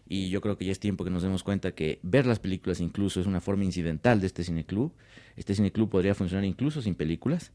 y 0.07 0.29
yo 0.29 0.41
creo 0.41 0.57
que 0.57 0.65
ya 0.65 0.71
es 0.71 0.79
tiempo 0.79 1.03
que 1.03 1.09
nos 1.09 1.23
demos 1.23 1.43
cuenta 1.43 1.73
que 1.73 1.99
ver 2.03 2.25
las 2.25 2.39
películas 2.39 2.79
incluso 2.79 3.19
es 3.19 3.25
una 3.25 3.41
forma 3.41 3.63
incidental 3.63 4.21
de 4.21 4.27
este 4.27 4.43
cineclub. 4.43 4.93
Este 5.35 5.55
cineclub 5.55 5.89
podría 5.89 6.13
funcionar 6.13 6.45
incluso 6.45 6.81
sin 6.81 6.95
películas. 6.95 7.51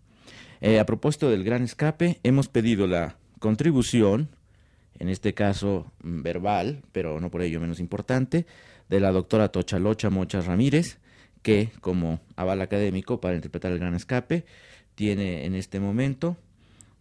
Eh, 0.60 0.78
a 0.78 0.87
propósito 0.87 1.30
del 1.30 1.44
Gran 1.44 1.62
Escape, 1.62 2.18
hemos 2.22 2.49
pedido 2.49 2.87
la 2.87 3.16
contribución, 3.38 4.28
en 4.99 5.08
este 5.08 5.34
caso 5.34 5.90
mm, 6.02 6.22
verbal, 6.22 6.82
pero 6.92 7.20
no 7.20 7.30
por 7.30 7.42
ello 7.42 7.60
menos 7.60 7.80
importante, 7.80 8.46
de 8.88 9.00
la 9.00 9.12
doctora 9.12 9.49
Tochalocha 9.49 10.10
Mocha 10.10 10.40
Ramírez, 10.40 10.99
que 11.42 11.70
como 11.80 12.20
aval 12.37 12.60
académico 12.60 13.20
para 13.20 13.37
interpretar 13.37 13.72
el 13.72 13.78
Gran 13.78 13.94
Escape, 13.94 14.44
tiene 14.94 15.46
en 15.46 15.54
este 15.54 15.80
momento 15.80 16.37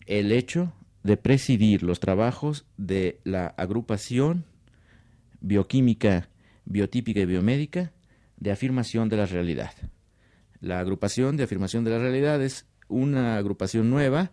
el 0.06 0.32
hecho 0.32 0.72
de 1.04 1.18
presidir 1.18 1.84
los 1.84 2.00
trabajos 2.00 2.66
de 2.78 3.20
la 3.24 3.48
agrupación 3.48 4.46
bioquímica, 5.42 6.30
biotípica 6.66 7.20
y 7.22 7.26
biomédica 7.26 7.92
de 8.38 8.52
afirmación 8.52 9.10
de 9.10 9.18
la 9.18 9.26
realidad. 9.26 9.72
La 10.62 10.80
agrupación 10.80 11.38
de 11.38 11.44
afirmación 11.44 11.84
de 11.84 11.92
la 11.92 12.00
realidad 12.00 12.42
es 12.42 12.66
una 12.90 13.38
agrupación 13.38 13.90
nueva 13.90 14.32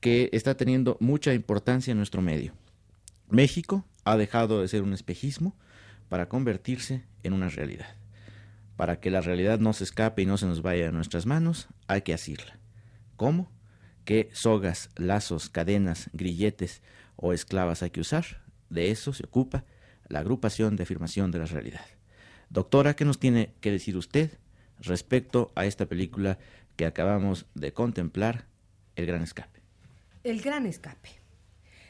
que 0.00 0.30
está 0.32 0.56
teniendo 0.56 0.96
mucha 1.00 1.34
importancia 1.34 1.92
en 1.92 1.98
nuestro 1.98 2.22
medio. 2.22 2.54
México 3.28 3.84
ha 4.04 4.16
dejado 4.16 4.60
de 4.60 4.68
ser 4.68 4.82
un 4.82 4.92
espejismo 4.92 5.56
para 6.08 6.28
convertirse 6.28 7.04
en 7.22 7.32
una 7.32 7.48
realidad. 7.48 7.96
Para 8.76 9.00
que 9.00 9.10
la 9.10 9.20
realidad 9.20 9.58
no 9.58 9.72
se 9.72 9.84
escape 9.84 10.22
y 10.22 10.26
no 10.26 10.38
se 10.38 10.46
nos 10.46 10.62
vaya 10.62 10.86
de 10.86 10.92
nuestras 10.92 11.26
manos, 11.26 11.68
hay 11.88 12.02
que 12.02 12.14
asirla. 12.14 12.58
¿Cómo? 13.16 13.50
¿Qué 14.04 14.30
sogas, 14.32 14.90
lazos, 14.96 15.48
cadenas, 15.48 16.10
grilletes 16.12 16.82
o 17.16 17.32
esclavas 17.32 17.82
hay 17.82 17.90
que 17.90 18.00
usar? 18.00 18.42
De 18.70 18.90
eso 18.90 19.12
se 19.12 19.24
ocupa 19.24 19.64
la 20.08 20.20
agrupación 20.20 20.76
de 20.76 20.84
afirmación 20.84 21.30
de 21.32 21.38
la 21.40 21.46
realidad. 21.46 21.84
Doctora, 22.50 22.94
¿qué 22.94 23.04
nos 23.04 23.18
tiene 23.18 23.54
que 23.60 23.72
decir 23.72 23.96
usted 23.96 24.38
respecto 24.78 25.50
a 25.54 25.66
esta 25.66 25.86
película 25.86 26.38
que 26.76 26.86
acabamos 26.86 27.46
de 27.54 27.72
contemplar, 27.72 28.46
El 28.94 29.06
Gran 29.06 29.22
Escape? 29.22 29.60
El 30.22 30.42
gran 30.42 30.66
escape. 30.66 31.10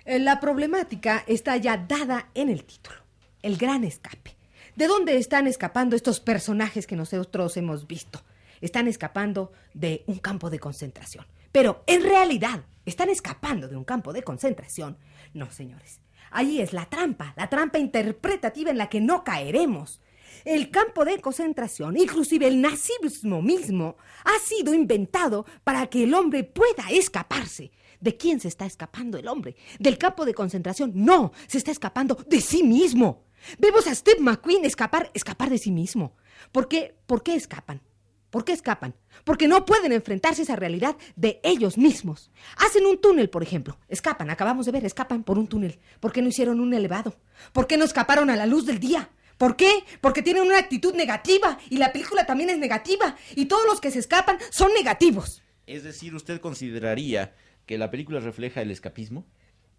Eh, 0.04 0.18
La 0.18 0.40
problemática 0.40 1.24
está 1.26 1.56
ya 1.56 1.76
dada 1.78 2.28
en 2.34 2.50
el 2.50 2.64
título. 2.64 2.96
El 3.42 3.56
gran 3.56 3.82
escape. 3.84 4.36
¿De 4.76 4.86
dónde 4.86 5.16
están 5.16 5.46
escapando 5.46 5.96
estos 5.96 6.20
personajes 6.20 6.86
que 6.86 6.96
nosotros 6.96 7.56
hemos 7.56 7.86
visto? 7.86 8.22
Están 8.60 8.88
escapando 8.88 9.52
de 9.72 10.04
un 10.06 10.18
campo 10.18 10.50
de 10.50 10.58
concentración. 10.58 11.26
Pero 11.50 11.82
en 11.86 12.02
realidad, 12.02 12.64
¿están 12.84 13.08
escapando 13.08 13.68
de 13.68 13.76
un 13.76 13.84
campo 13.84 14.12
de 14.12 14.22
concentración? 14.22 14.98
No, 15.32 15.50
señores. 15.50 16.00
Ahí 16.30 16.60
es 16.60 16.74
la 16.74 16.86
trampa, 16.86 17.32
la 17.36 17.48
trampa 17.48 17.78
interpretativa 17.78 18.70
en 18.70 18.78
la 18.78 18.90
que 18.90 19.00
no 19.00 19.24
caeremos. 19.24 20.02
El 20.46 20.70
campo 20.70 21.04
de 21.04 21.20
concentración, 21.20 21.96
inclusive 21.96 22.46
el 22.46 22.60
nazismo 22.60 23.42
mismo, 23.42 23.96
ha 24.24 24.38
sido 24.38 24.74
inventado 24.74 25.44
para 25.64 25.88
que 25.88 26.04
el 26.04 26.14
hombre 26.14 26.44
pueda 26.44 26.88
escaparse. 26.88 27.72
¿De 28.00 28.16
quién 28.16 28.38
se 28.38 28.46
está 28.46 28.64
escapando 28.64 29.18
el 29.18 29.26
hombre? 29.26 29.56
¿Del 29.80 29.98
campo 29.98 30.24
de 30.24 30.34
concentración? 30.34 30.92
No, 30.94 31.32
se 31.48 31.58
está 31.58 31.72
escapando 31.72 32.16
de 32.28 32.40
sí 32.40 32.62
mismo. 32.62 33.24
Vemos 33.58 33.88
a 33.88 33.94
Steve 33.96 34.20
McQueen 34.20 34.64
escapar, 34.64 35.10
escapar 35.14 35.50
de 35.50 35.58
sí 35.58 35.72
mismo. 35.72 36.14
¿Por 36.52 36.68
qué? 36.68 36.96
¿Por 37.06 37.24
qué 37.24 37.34
escapan? 37.34 37.82
¿Por 38.30 38.44
qué 38.44 38.52
escapan? 38.52 38.94
Porque 39.24 39.48
no 39.48 39.64
pueden 39.64 39.90
enfrentarse 39.90 40.42
a 40.42 40.44
esa 40.44 40.54
realidad 40.54 40.96
de 41.16 41.40
ellos 41.42 41.76
mismos. 41.76 42.30
Hacen 42.58 42.86
un 42.86 43.00
túnel, 43.00 43.30
por 43.30 43.42
ejemplo. 43.42 43.80
Escapan, 43.88 44.30
acabamos 44.30 44.66
de 44.66 44.72
ver, 44.72 44.84
escapan 44.84 45.24
por 45.24 45.38
un 45.38 45.48
túnel. 45.48 45.80
¿Por 45.98 46.12
qué 46.12 46.22
no 46.22 46.28
hicieron 46.28 46.60
un 46.60 46.72
elevado? 46.72 47.16
¿Por 47.52 47.66
qué 47.66 47.76
no 47.76 47.84
escaparon 47.84 48.30
a 48.30 48.36
la 48.36 48.46
luz 48.46 48.64
del 48.64 48.78
día? 48.78 49.10
¿Por 49.38 49.56
qué? 49.56 49.70
Porque 50.00 50.22
tienen 50.22 50.44
una 50.44 50.58
actitud 50.58 50.94
negativa 50.94 51.58
y 51.68 51.76
la 51.76 51.92
película 51.92 52.24
también 52.26 52.50
es 52.50 52.58
negativa 52.58 53.16
y 53.34 53.46
todos 53.46 53.66
los 53.66 53.80
que 53.80 53.90
se 53.90 53.98
escapan 53.98 54.38
son 54.50 54.72
negativos. 54.74 55.42
Es 55.66 55.84
decir, 55.84 56.14
¿usted 56.14 56.40
consideraría 56.40 57.34
que 57.66 57.76
la 57.78 57.90
película 57.90 58.20
refleja 58.20 58.62
el 58.62 58.70
escapismo? 58.70 59.26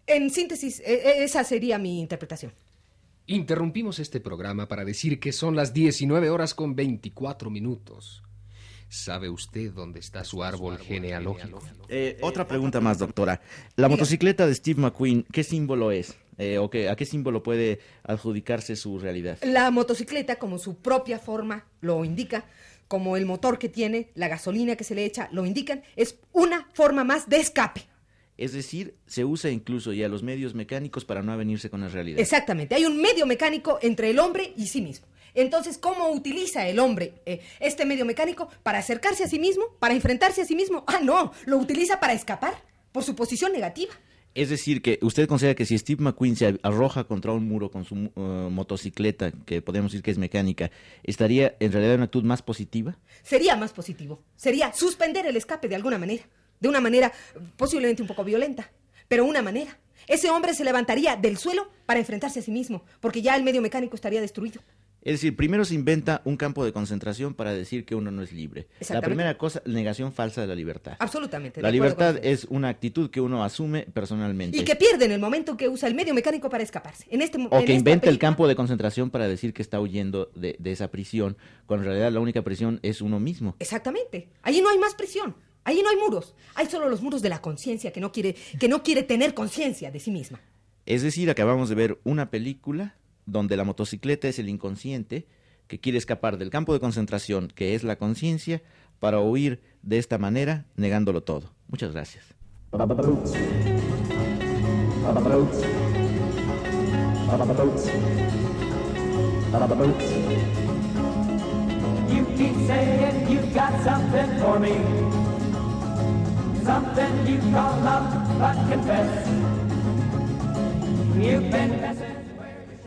En 0.06 0.30
síntesis, 0.30 0.80
e- 0.80 0.94
e- 0.94 1.24
esa 1.24 1.44
sería 1.44 1.78
mi 1.78 2.00
interpretación. 2.00 2.52
Interrumpimos 3.26 3.98
este 3.98 4.20
programa 4.20 4.68
para 4.68 4.84
decir 4.84 5.20
que 5.20 5.32
son 5.32 5.54
las 5.56 5.74
19 5.74 6.30
horas 6.30 6.54
con 6.54 6.74
24 6.74 7.50
minutos. 7.50 8.22
¿Sabe 8.88 9.28
usted 9.28 9.72
dónde 9.72 10.00
está 10.00 10.24
su 10.24 10.42
árbol 10.42 10.78
genealógico? 10.78 11.60
Eh, 11.90 12.16
otra 12.22 12.46
pregunta 12.48 12.80
más, 12.80 12.98
doctora. 12.98 13.42
La 13.76 13.88
motocicleta 13.88 14.46
de 14.46 14.54
Steve 14.54 14.80
McQueen, 14.80 15.26
¿qué 15.30 15.44
símbolo 15.44 15.90
es? 15.92 16.16
Eh, 16.38 16.58
¿O 16.58 16.70
qué, 16.70 16.88
a 16.88 16.96
qué 16.96 17.04
símbolo 17.04 17.42
puede 17.42 17.80
adjudicarse 18.04 18.76
su 18.76 18.98
realidad? 18.98 19.38
La 19.42 19.70
motocicleta, 19.70 20.36
como 20.36 20.58
su 20.58 20.76
propia 20.76 21.18
forma 21.18 21.66
lo 21.80 22.04
indica, 22.04 22.44
como 22.86 23.16
el 23.16 23.26
motor 23.26 23.58
que 23.58 23.68
tiene, 23.68 24.10
la 24.14 24.28
gasolina 24.28 24.76
que 24.76 24.84
se 24.84 24.94
le 24.94 25.04
echa, 25.04 25.28
lo 25.32 25.44
indican, 25.44 25.82
es 25.96 26.16
una 26.32 26.68
forma 26.72 27.04
más 27.04 27.28
de 27.28 27.38
escape. 27.38 27.82
Es 28.36 28.52
decir, 28.52 28.94
se 29.06 29.24
usa 29.24 29.50
incluso 29.50 29.92
ya 29.92 30.08
los 30.08 30.22
medios 30.22 30.54
mecánicos 30.54 31.04
para 31.04 31.22
no 31.22 31.32
avenirse 31.32 31.70
con 31.70 31.80
la 31.80 31.88
realidad. 31.88 32.20
Exactamente, 32.20 32.76
hay 32.76 32.84
un 32.86 33.00
medio 33.00 33.26
mecánico 33.26 33.80
entre 33.82 34.10
el 34.10 34.20
hombre 34.20 34.52
y 34.56 34.68
sí 34.68 34.80
mismo. 34.80 35.08
Entonces, 35.34 35.76
¿cómo 35.76 36.10
utiliza 36.10 36.66
el 36.68 36.78
hombre 36.78 37.14
eh, 37.26 37.40
este 37.60 37.84
medio 37.84 38.04
mecánico 38.04 38.48
para 38.62 38.78
acercarse 38.78 39.24
a 39.24 39.28
sí 39.28 39.38
mismo, 39.38 39.64
para 39.78 39.94
enfrentarse 39.94 40.42
a 40.42 40.44
sí 40.44 40.56
mismo? 40.56 40.84
Ah, 40.86 41.00
no, 41.02 41.32
lo 41.46 41.58
utiliza 41.58 42.00
para 42.00 42.12
escapar 42.12 42.62
por 42.92 43.04
su 43.04 43.14
posición 43.14 43.52
negativa. 43.52 43.92
Es 44.34 44.50
decir, 44.50 44.82
que 44.82 44.98
usted 45.02 45.26
considera 45.26 45.54
que 45.54 45.66
si 45.66 45.76
Steve 45.76 46.02
McQueen 46.02 46.36
se 46.36 46.58
arroja 46.62 47.04
contra 47.04 47.32
un 47.32 47.48
muro 47.48 47.70
con 47.70 47.84
su 47.84 47.94
uh, 47.94 48.20
motocicleta, 48.50 49.32
que 49.46 49.62
podemos 49.62 49.90
decir 49.90 50.02
que 50.02 50.10
es 50.10 50.18
mecánica, 50.18 50.70
¿estaría 51.02 51.56
en 51.58 51.72
realidad 51.72 51.94
en 51.94 52.00
una 52.00 52.04
actitud 52.04 52.24
más 52.24 52.42
positiva? 52.42 52.98
Sería 53.22 53.56
más 53.56 53.72
positivo. 53.72 54.22
Sería 54.36 54.72
suspender 54.72 55.26
el 55.26 55.36
escape 55.36 55.68
de 55.68 55.74
alguna 55.74 55.98
manera. 55.98 56.24
De 56.60 56.68
una 56.68 56.80
manera 56.80 57.12
posiblemente 57.56 58.02
un 58.02 58.08
poco 58.08 58.24
violenta, 58.24 58.70
pero 59.08 59.24
una 59.24 59.42
manera. 59.42 59.78
Ese 60.06 60.30
hombre 60.30 60.54
se 60.54 60.64
levantaría 60.64 61.16
del 61.16 61.36
suelo 61.36 61.70
para 61.86 62.00
enfrentarse 62.00 62.40
a 62.40 62.42
sí 62.42 62.50
mismo, 62.50 62.84
porque 63.00 63.22
ya 63.22 63.36
el 63.36 63.42
medio 63.42 63.60
mecánico 63.60 63.94
estaría 63.94 64.20
destruido. 64.20 64.60
Es 65.08 65.14
decir, 65.14 65.36
primero 65.36 65.64
se 65.64 65.74
inventa 65.74 66.20
un 66.26 66.36
campo 66.36 66.66
de 66.66 66.72
concentración 66.74 67.32
para 67.32 67.54
decir 67.54 67.86
que 67.86 67.94
uno 67.94 68.10
no 68.10 68.22
es 68.22 68.30
libre. 68.30 68.68
La 68.90 69.00
primera 69.00 69.38
cosa, 69.38 69.62
negación 69.64 70.12
falsa 70.12 70.42
de 70.42 70.46
la 70.46 70.54
libertad. 70.54 70.96
Absolutamente. 70.98 71.62
La 71.62 71.70
libertad 71.70 72.18
es 72.22 72.44
una 72.50 72.68
actitud 72.68 73.08
que 73.08 73.22
uno 73.22 73.42
asume 73.42 73.86
personalmente. 73.94 74.58
Y 74.58 74.64
que 74.64 74.76
pierde 74.76 75.06
en 75.06 75.12
el 75.12 75.18
momento 75.18 75.56
que 75.56 75.66
usa 75.66 75.88
el 75.88 75.94
medio 75.94 76.12
mecánico 76.12 76.50
para 76.50 76.62
escaparse. 76.62 77.06
En 77.08 77.22
este, 77.22 77.38
O 77.50 77.58
en 77.58 77.64
que 77.64 77.72
inventa 77.72 78.10
el 78.10 78.18
campo 78.18 78.46
de 78.46 78.54
concentración 78.54 79.08
para 79.08 79.26
decir 79.26 79.54
que 79.54 79.62
está 79.62 79.80
huyendo 79.80 80.30
de, 80.34 80.56
de 80.58 80.72
esa 80.72 80.90
prisión, 80.90 81.38
cuando 81.64 81.84
en 81.84 81.92
realidad 81.92 82.12
la 82.12 82.20
única 82.20 82.42
prisión 82.42 82.78
es 82.82 83.00
uno 83.00 83.18
mismo. 83.18 83.56
Exactamente. 83.60 84.28
Allí 84.42 84.60
no 84.60 84.68
hay 84.68 84.76
más 84.76 84.94
prisión. 84.94 85.34
Allí 85.64 85.80
no 85.82 85.88
hay 85.88 85.96
muros. 85.96 86.34
Hay 86.54 86.66
solo 86.66 86.86
los 86.90 87.00
muros 87.00 87.22
de 87.22 87.30
la 87.30 87.40
conciencia 87.40 87.94
que 87.94 88.00
no 88.02 88.12
quiere 88.12 88.36
que 88.60 88.68
no 88.68 88.82
quiere 88.82 89.04
tener 89.04 89.32
conciencia 89.32 89.90
de 89.90 90.00
sí 90.00 90.10
misma. 90.10 90.38
Es 90.84 91.00
decir, 91.00 91.30
acabamos 91.30 91.70
de 91.70 91.74
ver 91.76 91.98
una 92.04 92.30
película 92.30 92.97
donde 93.28 93.56
la 93.56 93.64
motocicleta 93.64 94.26
es 94.28 94.38
el 94.38 94.48
inconsciente 94.48 95.26
que 95.66 95.78
quiere 95.78 95.98
escapar 95.98 96.38
del 96.38 96.50
campo 96.50 96.72
de 96.72 96.80
concentración 96.80 97.48
que 97.54 97.74
es 97.74 97.84
la 97.84 97.96
conciencia 97.96 98.62
para 99.00 99.20
huir 99.20 99.60
de 99.82 99.98
esta 99.98 100.18
manera 100.18 100.64
negándolo 100.76 101.22
todo. 101.22 101.52
Muchas 101.68 101.92
gracias. 101.92 102.24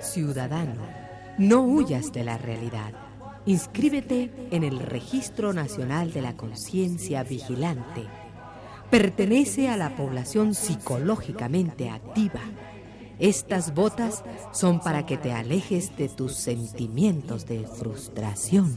Ciudadano, 0.01 0.81
no 1.37 1.61
huyas 1.61 2.11
de 2.11 2.23
la 2.23 2.37
realidad. 2.37 2.93
Inscríbete 3.45 4.31
en 4.51 4.63
el 4.63 4.79
Registro 4.79 5.53
Nacional 5.53 6.11
de 6.11 6.21
la 6.21 6.35
Conciencia 6.35 7.23
Vigilante. 7.23 8.05
Pertenece 8.89 9.69
a 9.69 9.77
la 9.77 9.95
población 9.95 10.53
psicológicamente 10.53 11.89
activa. 11.89 12.41
Estas 13.19 13.73
botas 13.73 14.23
son 14.51 14.79
para 14.79 15.05
que 15.05 15.17
te 15.17 15.31
alejes 15.31 15.95
de 15.95 16.09
tus 16.09 16.35
sentimientos 16.35 17.45
de 17.45 17.65
frustración. 17.67 18.75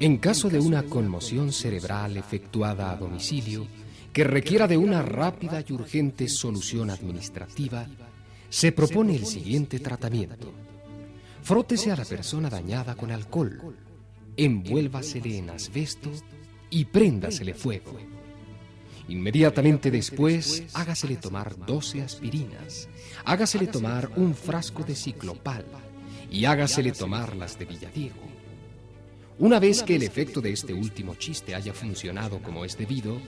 En 0.00 0.16
caso 0.16 0.48
de 0.48 0.58
una 0.58 0.84
conmoción 0.84 1.52
cerebral 1.52 2.16
efectuada 2.16 2.90
a 2.90 2.96
domicilio 2.96 3.66
que 4.14 4.24
requiera 4.24 4.66
de 4.66 4.78
una 4.78 5.02
rápida 5.02 5.62
y 5.66 5.74
urgente 5.74 6.26
solución 6.26 6.88
administrativa, 6.88 7.86
se 8.48 8.72
propone 8.72 9.14
el 9.14 9.26
siguiente 9.26 9.78
tratamiento. 9.78 10.54
Frótese 11.42 11.90
a 11.90 11.96
la 11.96 12.06
persona 12.06 12.48
dañada 12.48 12.94
con 12.94 13.10
alcohol, 13.10 13.76
envuélvasele 14.38 15.36
en 15.36 15.50
asbesto 15.50 16.10
y 16.70 16.86
préndasele 16.86 17.52
fuego. 17.52 17.98
Inmediatamente 19.08 19.90
después, 19.90 20.64
hágasele 20.72 21.16
tomar 21.16 21.58
12 21.66 22.00
aspirinas, 22.00 22.88
hágasele 23.26 23.66
tomar 23.66 24.10
un 24.16 24.34
frasco 24.34 24.82
de 24.82 24.94
ciclopal 24.94 25.66
y 26.30 26.46
hágasele 26.46 26.92
tomar 26.92 27.36
las 27.36 27.58
de 27.58 27.66
Villadiego. 27.66 28.30
Una 29.40 29.58
vez 29.58 29.82
que 29.82 29.96
el 29.96 30.02
efecto 30.02 30.42
de 30.42 30.52
este 30.52 30.74
último 30.74 31.14
chiste 31.14 31.54
haya 31.54 31.72
funcionado 31.72 32.42
como 32.42 32.66
es 32.66 32.76
debido, 32.76 33.18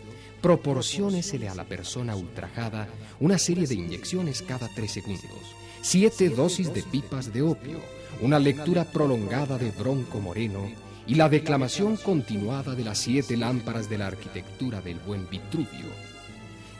proporciónesele 0.42 1.48
a 1.48 1.54
la 1.54 1.64
persona 1.64 2.14
ultrajada 2.14 2.86
una 3.18 3.38
serie 3.38 3.66
de 3.66 3.76
inyecciones 3.76 4.42
cada 4.42 4.68
tres 4.68 4.90
segundos, 4.90 5.40
siete 5.80 6.28
dosis 6.28 6.74
de 6.74 6.82
pipas 6.82 7.32
de 7.32 7.40
opio, 7.40 7.80
una 8.20 8.38
lectura 8.38 8.84
prolongada 8.84 9.56
de 9.56 9.70
Bronco 9.70 10.20
Moreno 10.20 10.70
y 11.06 11.14
la 11.14 11.30
declamación 11.30 11.96
continuada 11.96 12.74
de 12.74 12.84
las 12.84 12.98
siete 12.98 13.38
lámparas 13.38 13.88
de 13.88 13.96
la 13.96 14.08
arquitectura 14.08 14.82
del 14.82 14.98
buen 14.98 15.26
Vitruvio. 15.30 15.88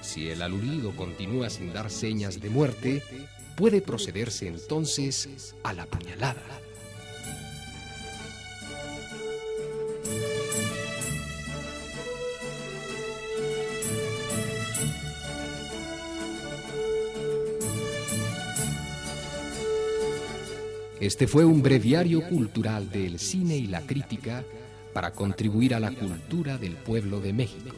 Si 0.03 0.29
el 0.29 0.43
aludido 0.43 0.95
continúa 0.95 1.49
sin 1.49 1.73
dar 1.73 1.91
señas 1.91 2.39
de 2.39 2.51
muerte, 2.51 3.03
puede 3.57 3.81
procederse 3.81 4.47
entonces 4.47 5.55
a 5.65 5.73
la 5.73 5.87
puñalada. 5.87 6.61
Este 21.03 21.27
fue 21.27 21.45
un 21.45 21.63
breviario 21.63 22.29
cultural 22.29 22.89
del 22.89 23.19
cine 23.19 23.57
y 23.57 23.67
la 23.67 23.81
crítica 23.81 24.45
para 24.93 25.11
contribuir 25.11 25.75
a 25.75 25.81
la 25.81 25.91
cultura 25.91 26.59
del 26.59 26.75
pueblo 26.75 27.21
de 27.21 27.33
México. 27.33 27.75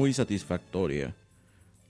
Muy 0.00 0.14
satisfactoria 0.14 1.14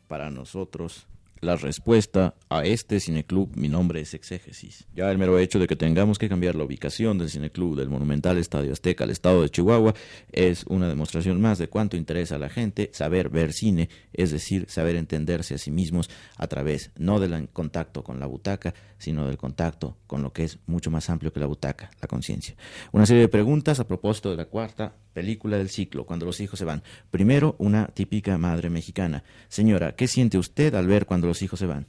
para 0.09 0.31
nosotros 0.31 1.07
la 1.40 1.57
respuesta 1.57 2.35
a 2.48 2.64
este 2.64 3.00
cineclub, 3.00 3.57
mi 3.57 3.68
nombre 3.68 4.00
es 4.00 4.14
Exégesis. 4.14 4.87
Ya 4.94 5.11
el 5.11 5.18
mero 5.18 5.38
hecho 5.38 5.59
de 5.59 5.66
que 5.66 5.76
tengamos 5.76 6.18
que 6.18 6.29
cambiar 6.29 6.55
la 6.55 6.64
ubicación 6.64 7.18
del 7.18 7.31
cineclub 7.31 7.76
del 7.76 7.88
monumental 7.88 8.37
Estadio 8.37 8.72
Azteca 8.72 9.05
al 9.05 9.11
estado 9.11 9.42
de 9.42 9.48
Chihuahua 9.48 9.94
es 10.33 10.64
una 10.68 10.88
demostración 10.88 11.40
más 11.40 11.59
de 11.59 11.68
cuánto 11.68 11.96
interesa 11.96 12.37
a 12.37 12.38
la 12.38 12.50
gente 12.50 12.90
saber 12.92 13.31
ver 13.31 13.53
cine, 13.53 13.88
es 14.12 14.31
decir, 14.31 14.66
saber 14.68 14.96
entenderse 14.96 15.55
a 15.55 15.59
sí 15.59 15.70
mismos 15.70 16.11
a 16.37 16.46
través 16.46 16.90
no 16.96 17.20
del 17.20 17.48
contacto 17.48 18.05
con 18.05 18.20
la 18.20 18.26
butaca, 18.26 18.74
sino 18.98 19.26
del 19.26 19.38
contacto 19.38 19.96
con 20.07 20.22
lo 20.22 20.33
que 20.33 20.44
es 20.44 20.59
mucho 20.66 20.90
más 20.90 21.09
amplio 21.09 21.33
que 21.33 21.40
la 21.40 21.46
butaca, 21.46 21.90
la 22.00 22.09
conciencia. 22.09 22.55
Una 22.92 23.07
serie 23.07 23.22
de 23.22 23.29
preguntas 23.29 23.81
a 23.81 23.88
propósito 23.88 24.31
de 24.31 24.37
la 24.37 24.44
cuarta 24.44 24.94
película 25.12 25.57
del 25.57 25.70
ciclo, 25.70 26.07
cuando 26.07 26.26
los 26.26 26.40
hijos 26.40 26.59
se 26.59 26.64
van. 26.64 26.83
Primero, 27.11 27.57
una 27.59 27.87
típica 27.87 28.37
madre 28.38 28.70
mexicana. 28.70 29.24
Señora, 29.48 29.96
¿qué 29.96 30.07
siente 30.07 30.38
usted 30.38 30.74
al 30.74 30.87
ver 30.87 31.07
cuando 31.07 31.26
los 31.31 31.43
hijos 31.43 31.59
se 31.59 31.66
van? 31.66 31.87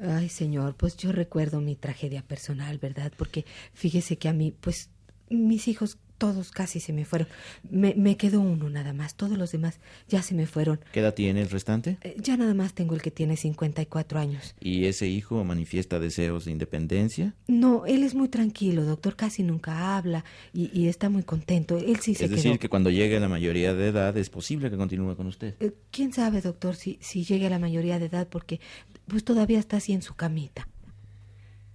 Ay, 0.00 0.28
señor, 0.28 0.74
pues 0.76 0.96
yo 0.96 1.12
recuerdo 1.12 1.60
mi 1.60 1.76
tragedia 1.76 2.22
personal, 2.22 2.78
¿verdad? 2.78 3.12
Porque 3.16 3.44
fíjese 3.74 4.18
que 4.18 4.28
a 4.28 4.32
mí, 4.32 4.52
pues 4.52 4.90
mis 5.30 5.68
hijos 5.68 5.98
todos 6.18 6.50
casi 6.50 6.80
se 6.80 6.92
me 6.92 7.04
fueron. 7.04 7.28
Me, 7.68 7.94
me 7.94 8.16
quedó 8.16 8.40
uno 8.40 8.70
nada 8.70 8.92
más, 8.92 9.14
todos 9.14 9.36
los 9.38 9.52
demás 9.52 9.78
ya 10.08 10.22
se 10.22 10.34
me 10.34 10.46
fueron. 10.46 10.80
¿Qué 10.92 11.00
edad 11.00 11.14
tiene 11.14 11.42
el 11.42 11.50
restante? 11.50 11.98
Eh, 12.02 12.16
Ya 12.20 12.36
nada 12.36 12.54
más 12.54 12.74
tengo 12.74 12.94
el 12.94 13.02
que 13.02 13.10
tiene 13.10 13.36
54 13.36 14.18
años. 14.18 14.54
¿Y 14.60 14.84
ese 14.86 15.06
hijo 15.08 15.42
manifiesta 15.44 15.98
deseos 15.98 16.44
de 16.44 16.52
independencia? 16.52 17.34
No, 17.48 17.86
él 17.86 18.02
es 18.02 18.14
muy 18.14 18.28
tranquilo, 18.28 18.84
doctor, 18.84 19.16
casi 19.16 19.42
nunca 19.42 19.96
habla 19.96 20.24
y, 20.52 20.70
y 20.78 20.88
está 20.88 21.08
muy 21.10 21.22
contento. 21.22 21.78
Él 21.78 21.98
sí 22.00 22.14
se 22.14 22.24
es 22.26 22.30
decir, 22.30 22.52
quedó. 22.52 22.60
que 22.60 22.68
cuando 22.68 22.90
llegue 22.90 23.16
a 23.16 23.20
la 23.20 23.28
mayoría 23.28 23.74
de 23.74 23.88
edad 23.88 24.16
es 24.16 24.30
posible 24.30 24.70
que 24.70 24.76
continúe 24.76 25.16
con 25.16 25.26
usted. 25.26 25.54
Eh, 25.60 25.72
¿Quién 25.90 26.12
sabe, 26.12 26.40
doctor, 26.40 26.74
si, 26.76 26.98
si 27.00 27.24
llegue 27.24 27.46
a 27.46 27.50
la 27.50 27.58
mayoría 27.58 27.98
de 27.98 28.06
edad? 28.06 28.28
Porque 28.28 28.60
pues 29.06 29.24
todavía 29.24 29.58
está 29.58 29.76
así 29.78 29.92
en 29.92 30.02
su 30.02 30.14
camita. 30.14 30.68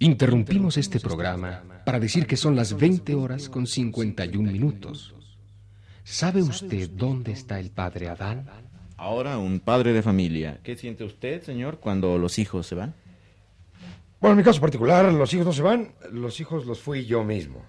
Interrumpimos 0.01 0.77
este 0.77 1.01
programa 1.01 1.61
para 1.83 1.99
decir 1.99 2.25
que 2.25 2.37
son 2.37 2.55
las 2.55 2.77
20 2.77 3.15
horas 3.15 3.49
con 3.49 3.67
51 3.67 4.49
minutos. 4.49 5.13
¿Sabe 6.05 6.41
usted 6.41 6.89
dónde 6.91 7.33
está 7.33 7.59
el 7.59 7.69
padre 7.69 8.07
Adán? 8.07 8.49
Ahora, 8.95 9.37
un 9.37 9.59
padre 9.59 9.91
de 9.91 10.01
familia. 10.01 10.61
¿Qué 10.63 10.77
siente 10.77 11.03
usted, 11.03 11.43
señor, 11.43 11.81
cuando 11.81 12.17
los 12.17 12.39
hijos 12.39 12.65
se 12.65 12.75
van? 12.75 12.95
Bueno, 14.21 14.35
en 14.35 14.37
mi 14.37 14.43
caso 14.45 14.61
particular, 14.61 15.11
los 15.11 15.33
hijos 15.33 15.45
no 15.47 15.51
se 15.51 15.63
van, 15.63 15.93
los 16.13 16.39
hijos 16.39 16.65
los 16.65 16.79
fui 16.79 17.05
yo 17.05 17.25
mismo. 17.25 17.61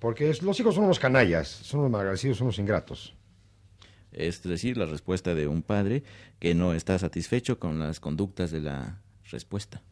Porque 0.00 0.34
los 0.42 0.58
hijos 0.58 0.74
son 0.74 0.86
unos 0.86 0.98
canallas, 0.98 1.46
son 1.46 1.80
unos 1.80 1.92
malagradecidos, 1.92 2.38
son 2.38 2.46
unos 2.46 2.58
ingratos. 2.58 3.14
Es 4.10 4.42
decir, 4.42 4.76
la 4.76 4.86
respuesta 4.86 5.36
de 5.36 5.46
un 5.46 5.62
padre 5.62 6.02
que 6.40 6.52
no 6.56 6.74
está 6.74 6.98
satisfecho 6.98 7.60
con 7.60 7.78
las 7.78 8.00
conductas 8.00 8.50
de 8.50 8.60
la 8.60 8.98
respuesta. 9.30 9.82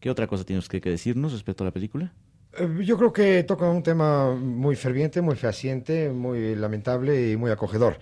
¿Qué 0.00 0.10
otra 0.10 0.26
cosa 0.26 0.44
tiene 0.44 0.58
usted 0.60 0.80
que 0.80 0.90
decirnos 0.90 1.32
respecto 1.32 1.64
a 1.64 1.66
la 1.66 1.72
película? 1.72 2.12
Eh, 2.52 2.84
Yo 2.84 2.96
creo 2.96 3.12
que 3.12 3.42
toca 3.44 3.68
un 3.68 3.82
tema 3.82 4.34
muy 4.34 4.76
ferviente, 4.76 5.20
muy 5.20 5.36
fehaciente, 5.36 6.10
muy 6.10 6.54
lamentable 6.54 7.30
y 7.32 7.36
muy 7.36 7.50
acogedor. 7.50 7.98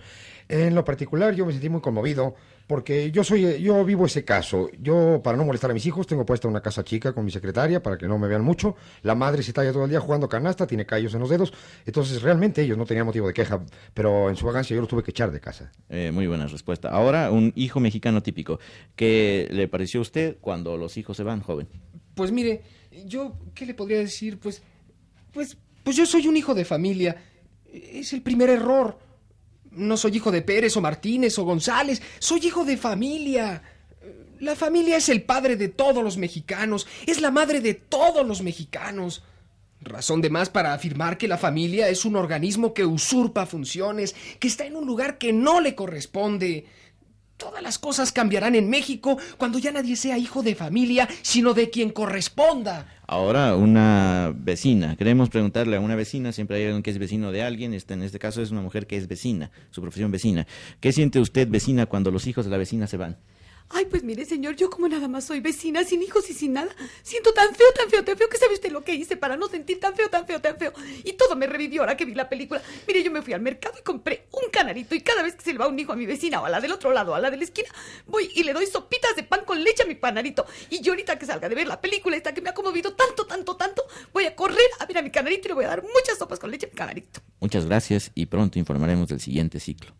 En 0.47 0.75
lo 0.75 0.83
particular, 0.85 1.33
yo 1.35 1.45
me 1.45 1.51
sentí 1.51 1.69
muy 1.69 1.81
conmovido 1.81 2.35
porque 2.67 3.11
yo 3.11 3.23
soy, 3.23 3.61
yo 3.61 3.83
vivo 3.85 4.05
ese 4.05 4.25
caso. 4.25 4.69
Yo, 4.79 5.21
para 5.23 5.37
no 5.37 5.45
molestar 5.45 5.71
a 5.71 5.73
mis 5.73 5.85
hijos, 5.85 6.05
tengo 6.05 6.25
puesta 6.25 6.49
una 6.49 6.61
casa 6.61 6.83
chica 6.83 7.13
con 7.13 7.23
mi 7.23 7.31
secretaria 7.31 7.81
para 7.81 7.97
que 7.97 8.07
no 8.07 8.19
me 8.19 8.27
vean 8.27 8.43
mucho. 8.43 8.75
La 9.03 9.15
madre 9.15 9.41
se 9.41 9.53
talla 9.53 9.71
todo 9.71 9.85
el 9.85 9.89
día 9.89 10.01
jugando 10.01 10.27
canasta, 10.27 10.67
tiene 10.67 10.85
callos 10.85 11.13
en 11.13 11.21
los 11.21 11.29
dedos. 11.29 11.53
Entonces, 11.85 12.21
realmente 12.21 12.61
ellos 12.61 12.77
no 12.77 12.85
tenían 12.85 13.05
motivo 13.05 13.27
de 13.27 13.33
queja, 13.33 13.63
pero 13.93 14.29
en 14.29 14.35
su 14.35 14.45
vagancia 14.45 14.75
yo 14.75 14.81
los 14.81 14.89
tuve 14.89 15.01
que 15.01 15.11
echar 15.11 15.31
de 15.31 15.39
casa. 15.39 15.71
Eh, 15.87 16.11
muy 16.11 16.27
buena 16.27 16.45
respuesta. 16.47 16.89
Ahora, 16.89 17.31
un 17.31 17.53
hijo 17.55 17.79
mexicano 17.79 18.21
típico. 18.21 18.59
¿Qué 18.97 19.47
le 19.49 19.69
pareció 19.69 20.01
a 20.01 20.01
usted 20.01 20.37
cuando 20.41 20.75
los 20.75 20.97
hijos 20.97 21.15
se 21.15 21.23
van, 21.23 21.39
joven? 21.39 21.69
Pues 22.15 22.33
mire, 22.33 22.63
yo, 23.05 23.39
¿qué 23.55 23.65
le 23.65 23.75
podría 23.75 23.99
decir? 23.99 24.39
Pues, 24.39 24.61
pues, 25.31 25.55
pues 25.83 25.95
yo 25.95 26.05
soy 26.05 26.27
un 26.27 26.35
hijo 26.35 26.53
de 26.53 26.65
familia. 26.65 27.15
Es 27.71 28.11
el 28.11 28.21
primer 28.21 28.49
error. 28.49 29.06
No 29.77 29.95
soy 29.95 30.17
hijo 30.17 30.31
de 30.31 30.41
Pérez 30.41 30.75
o 30.75 30.81
Martínez 30.81 31.37
o 31.37 31.43
González. 31.43 32.01
Soy 32.19 32.39
hijo 32.45 32.65
de 32.65 32.77
familia. 32.77 33.61
La 34.39 34.55
familia 34.55 34.97
es 34.97 35.09
el 35.09 35.23
padre 35.23 35.55
de 35.55 35.69
todos 35.69 36.03
los 36.03 36.17
mexicanos. 36.17 36.87
Es 37.05 37.21
la 37.21 37.31
madre 37.31 37.61
de 37.61 37.75
todos 37.75 38.25
los 38.25 38.41
mexicanos. 38.41 39.23
Razón 39.79 40.21
de 40.21 40.31
más 40.31 40.49
para 40.49 40.73
afirmar 40.73 41.17
que 41.17 41.27
la 41.27 41.37
familia 41.37 41.87
es 41.89 42.03
un 42.05 42.15
organismo 42.15 42.73
que 42.73 42.85
usurpa 42.85 43.45
funciones, 43.45 44.15
que 44.39 44.47
está 44.47 44.65
en 44.65 44.75
un 44.75 44.87
lugar 44.87 45.19
que 45.19 45.31
no 45.31 45.61
le 45.61 45.75
corresponde. 45.75 46.65
Todas 47.37 47.61
las 47.61 47.77
cosas 47.77 48.11
cambiarán 48.11 48.55
en 48.55 48.67
México 48.67 49.17
cuando 49.37 49.59
ya 49.59 49.71
nadie 49.71 49.95
sea 49.95 50.17
hijo 50.17 50.41
de 50.41 50.55
familia, 50.55 51.07
sino 51.21 51.53
de 51.53 51.69
quien 51.69 51.91
corresponda. 51.91 52.87
Ahora, 53.05 53.55
una 53.55 54.33
vecina. 54.35 54.95
Queremos 54.97 55.29
preguntarle 55.29 55.77
a 55.77 55.79
una 55.79 55.95
vecina, 55.95 56.31
siempre 56.31 56.57
hay 56.57 56.63
alguien 56.65 56.81
que 56.81 56.89
es 56.89 56.97
vecino 56.97 57.31
de 57.31 57.43
alguien, 57.43 57.75
este, 57.75 57.93
en 57.93 58.01
este 58.01 58.17
caso 58.17 58.41
es 58.41 58.49
una 58.49 58.61
mujer 58.61 58.87
que 58.87 58.97
es 58.97 59.07
vecina, 59.07 59.51
su 59.69 59.81
profesión 59.81 60.11
vecina. 60.11 60.47
¿Qué 60.79 60.91
siente 60.91 61.19
usted, 61.19 61.47
vecina, 61.47 61.85
cuando 61.85 62.09
los 62.09 62.25
hijos 62.25 62.43
de 62.43 62.51
la 62.51 62.57
vecina 62.57 62.87
se 62.87 62.97
van? 62.97 63.17
Ay, 63.69 63.85
pues 63.85 64.03
mire, 64.03 64.23
señor, 64.25 64.55
yo 64.55 64.69
como 64.69 64.87
nada 64.87 65.07
más 65.07 65.25
soy 65.25 65.41
vecina, 65.41 65.83
sin 65.83 66.01
hijos 66.01 66.29
y 66.29 66.33
sin 66.33 66.53
nada, 66.53 66.73
siento 67.03 67.33
tan 67.33 67.53
feo, 67.53 67.67
tan 67.75 67.89
feo, 67.89 68.03
tan 68.03 68.17
feo, 68.17 68.29
que 68.29 68.37
sabe 68.37 68.53
usted 68.53 68.71
lo 68.71 68.83
que 68.83 68.95
hice 68.95 69.17
para 69.17 69.35
no 69.35 69.49
sentir 69.49 69.79
tan 69.79 69.93
feo, 69.93 70.09
tan 70.09 70.25
feo, 70.25 70.39
tan 70.39 70.57
feo. 70.57 70.71
Y 71.03 71.13
todo 71.13 71.35
me 71.35 71.47
revivió 71.47 71.81
ahora 71.81 71.97
que 71.97 72.05
vi 72.05 72.13
la 72.13 72.29
película. 72.29 72.61
Mire, 72.87 73.03
yo 73.03 73.11
me 73.11 73.21
fui 73.21 73.33
al 73.33 73.41
mercado 73.41 73.75
y 73.77 73.83
compré 73.83 74.27
un 74.31 74.49
canarito 74.51 74.95
y 74.95 75.01
cada 75.01 75.21
vez 75.21 75.35
que 75.35 75.43
se 75.43 75.51
le 75.51 75.59
va 75.59 75.67
un 75.67 75.77
hijo 75.77 75.91
a 75.91 75.95
mi 75.97 76.05
vecina 76.05 76.41
o 76.41 76.45
a 76.45 76.49
la 76.49 76.61
del 76.61 76.71
otro 76.71 76.93
lado, 76.93 77.13
a 77.13 77.19
la 77.19 77.29
de 77.29 77.37
la 77.37 77.43
esquina, 77.43 77.67
voy 78.05 78.31
y 78.33 78.43
le 78.43 78.53
doy 78.53 78.67
sopitas 78.67 79.15
de 79.15 79.23
pan 79.23 79.43
con 79.45 79.61
leche 79.61 79.83
a 79.83 79.85
mi 79.85 79.95
panarito. 79.95 80.45
Y 80.69 80.81
yo 80.81 80.93
ahorita 80.93 81.19
que 81.19 81.25
salga 81.25 81.49
de 81.49 81.55
ver 81.55 81.67
la 81.67 81.81
película 81.81 82.15
esta 82.15 82.33
que 82.33 82.41
me 82.41 82.49
ha 82.49 82.53
conmovido 82.53 82.93
tanto, 82.93 83.25
tanto, 83.25 83.57
tanto, 83.57 83.83
voy 84.13 84.25
a 84.25 84.35
correr 84.35 84.69
a 84.79 84.85
ver 84.85 84.99
a 84.99 85.01
mi 85.01 85.11
canarito 85.11 85.47
y 85.47 85.49
le 85.49 85.55
voy 85.55 85.65
a 85.65 85.69
dar 85.69 85.83
muchas 85.83 86.17
sopas 86.17 86.39
con 86.39 86.49
leche 86.49 86.67
a 86.67 86.69
mi 86.69 86.75
canarito. 86.75 87.19
Muchas 87.41 87.65
gracias 87.65 88.11
y 88.15 88.27
pronto 88.27 88.59
informaremos 88.59 89.09
del 89.09 89.19
siguiente 89.19 89.59
ciclo. 89.59 89.93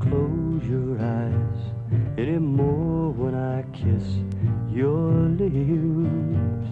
Close 0.00 0.64
your 0.64 0.98
eyes 0.98 1.60
anymore 2.18 3.10
when 3.12 3.34
I 3.34 3.62
kiss 3.72 4.04
your 4.70 5.10
lips. 5.38 6.70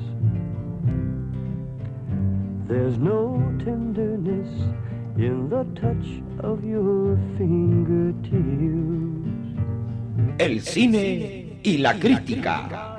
There's 2.68 2.98
no 2.98 3.38
tenderness 3.64 4.48
in 5.16 5.48
the 5.48 5.64
touch 5.80 6.22
of 6.40 6.64
your 6.64 7.16
fingertips. 7.36 8.30
El 10.38 10.60
cine 10.60 11.60
y 11.62 11.78
la 11.78 11.94
crítica. 11.94 12.95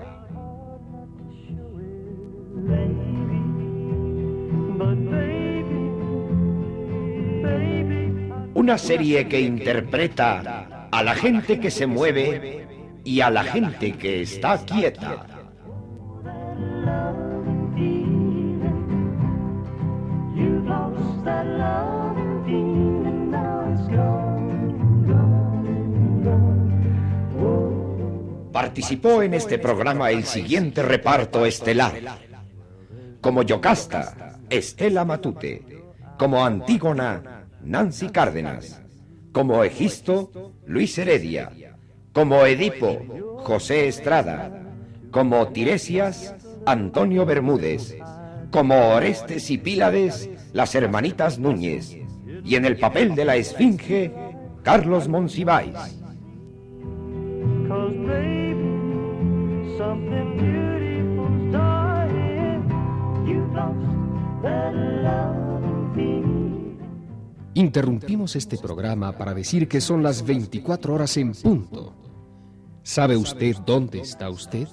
Una 8.58 8.80
serie 8.80 9.28
que 9.28 9.40
interpreta 9.40 10.88
a 10.92 11.04
la 11.04 11.14
gente 11.14 11.60
que 11.60 11.70
se 11.70 11.86
mueve 11.86 12.68
y 13.04 13.22
a 13.22 13.30
la 13.30 13.44
gente 13.44 13.92
que 13.92 14.24
está 14.24 14.58
quieta. 14.66 15.28
Participó 28.52 29.22
en 29.22 29.36
este 29.36 29.60
programa 29.60 30.10
el 30.10 30.24
siguiente 30.24 30.82
reparto 30.82 31.46
estelar. 31.46 31.94
Como 33.22 33.44
Yocasta, 33.44 34.40
Estela 34.50 35.06
Matute. 35.06 35.62
Como 36.18 36.44
Antígona, 36.44 37.37
Nancy 37.68 38.08
Cárdenas. 38.08 38.82
Como 39.34 39.62
Egisto, 39.64 40.54
Luis 40.66 40.98
Heredia. 40.98 41.52
Como 42.14 42.46
Edipo, 42.46 42.98
José 43.44 43.90
Estrada. 43.90 44.64
Como 45.12 45.50
Tiresias, 45.50 46.34
Antonio 46.66 47.26
Bermúdez. 47.26 47.98
Como 48.52 48.76
Orestes 48.96 49.52
y 49.52 49.58
Pílades, 49.58 50.30
las 50.54 50.76
hermanitas 50.76 51.40
Núñez. 51.40 51.98
Y 52.46 52.56
en 52.56 52.64
el 52.64 52.78
papel 52.78 53.16
de 53.16 53.26
la 53.26 53.36
Esfinge, 53.36 54.14
Carlos 54.64 55.10
Monsiváis. 55.10 55.76
Cause 57.68 57.98
baby, 58.08 59.76
something 59.78 60.38
beautiful's 60.38 61.52
dying. 61.52 62.64
You've 63.28 63.54
lost 63.54 64.42
that 64.42 64.74
love 64.74 65.64
and 65.66 65.94
feeling. 65.94 66.37
Interrumpimos 67.58 68.36
este 68.36 68.56
programa 68.60 69.18
para 69.18 69.34
decir 69.34 69.68
que 69.68 69.82
son 69.82 70.04
las 70.04 70.24
24 70.24 70.94
horas 70.94 71.18
en 71.18 71.32
punto. 71.34 71.92
¿Sabe 72.84 73.18
usted 73.18 73.56
dónde 73.66 74.00
está 74.00 74.30
usted? 74.30 74.68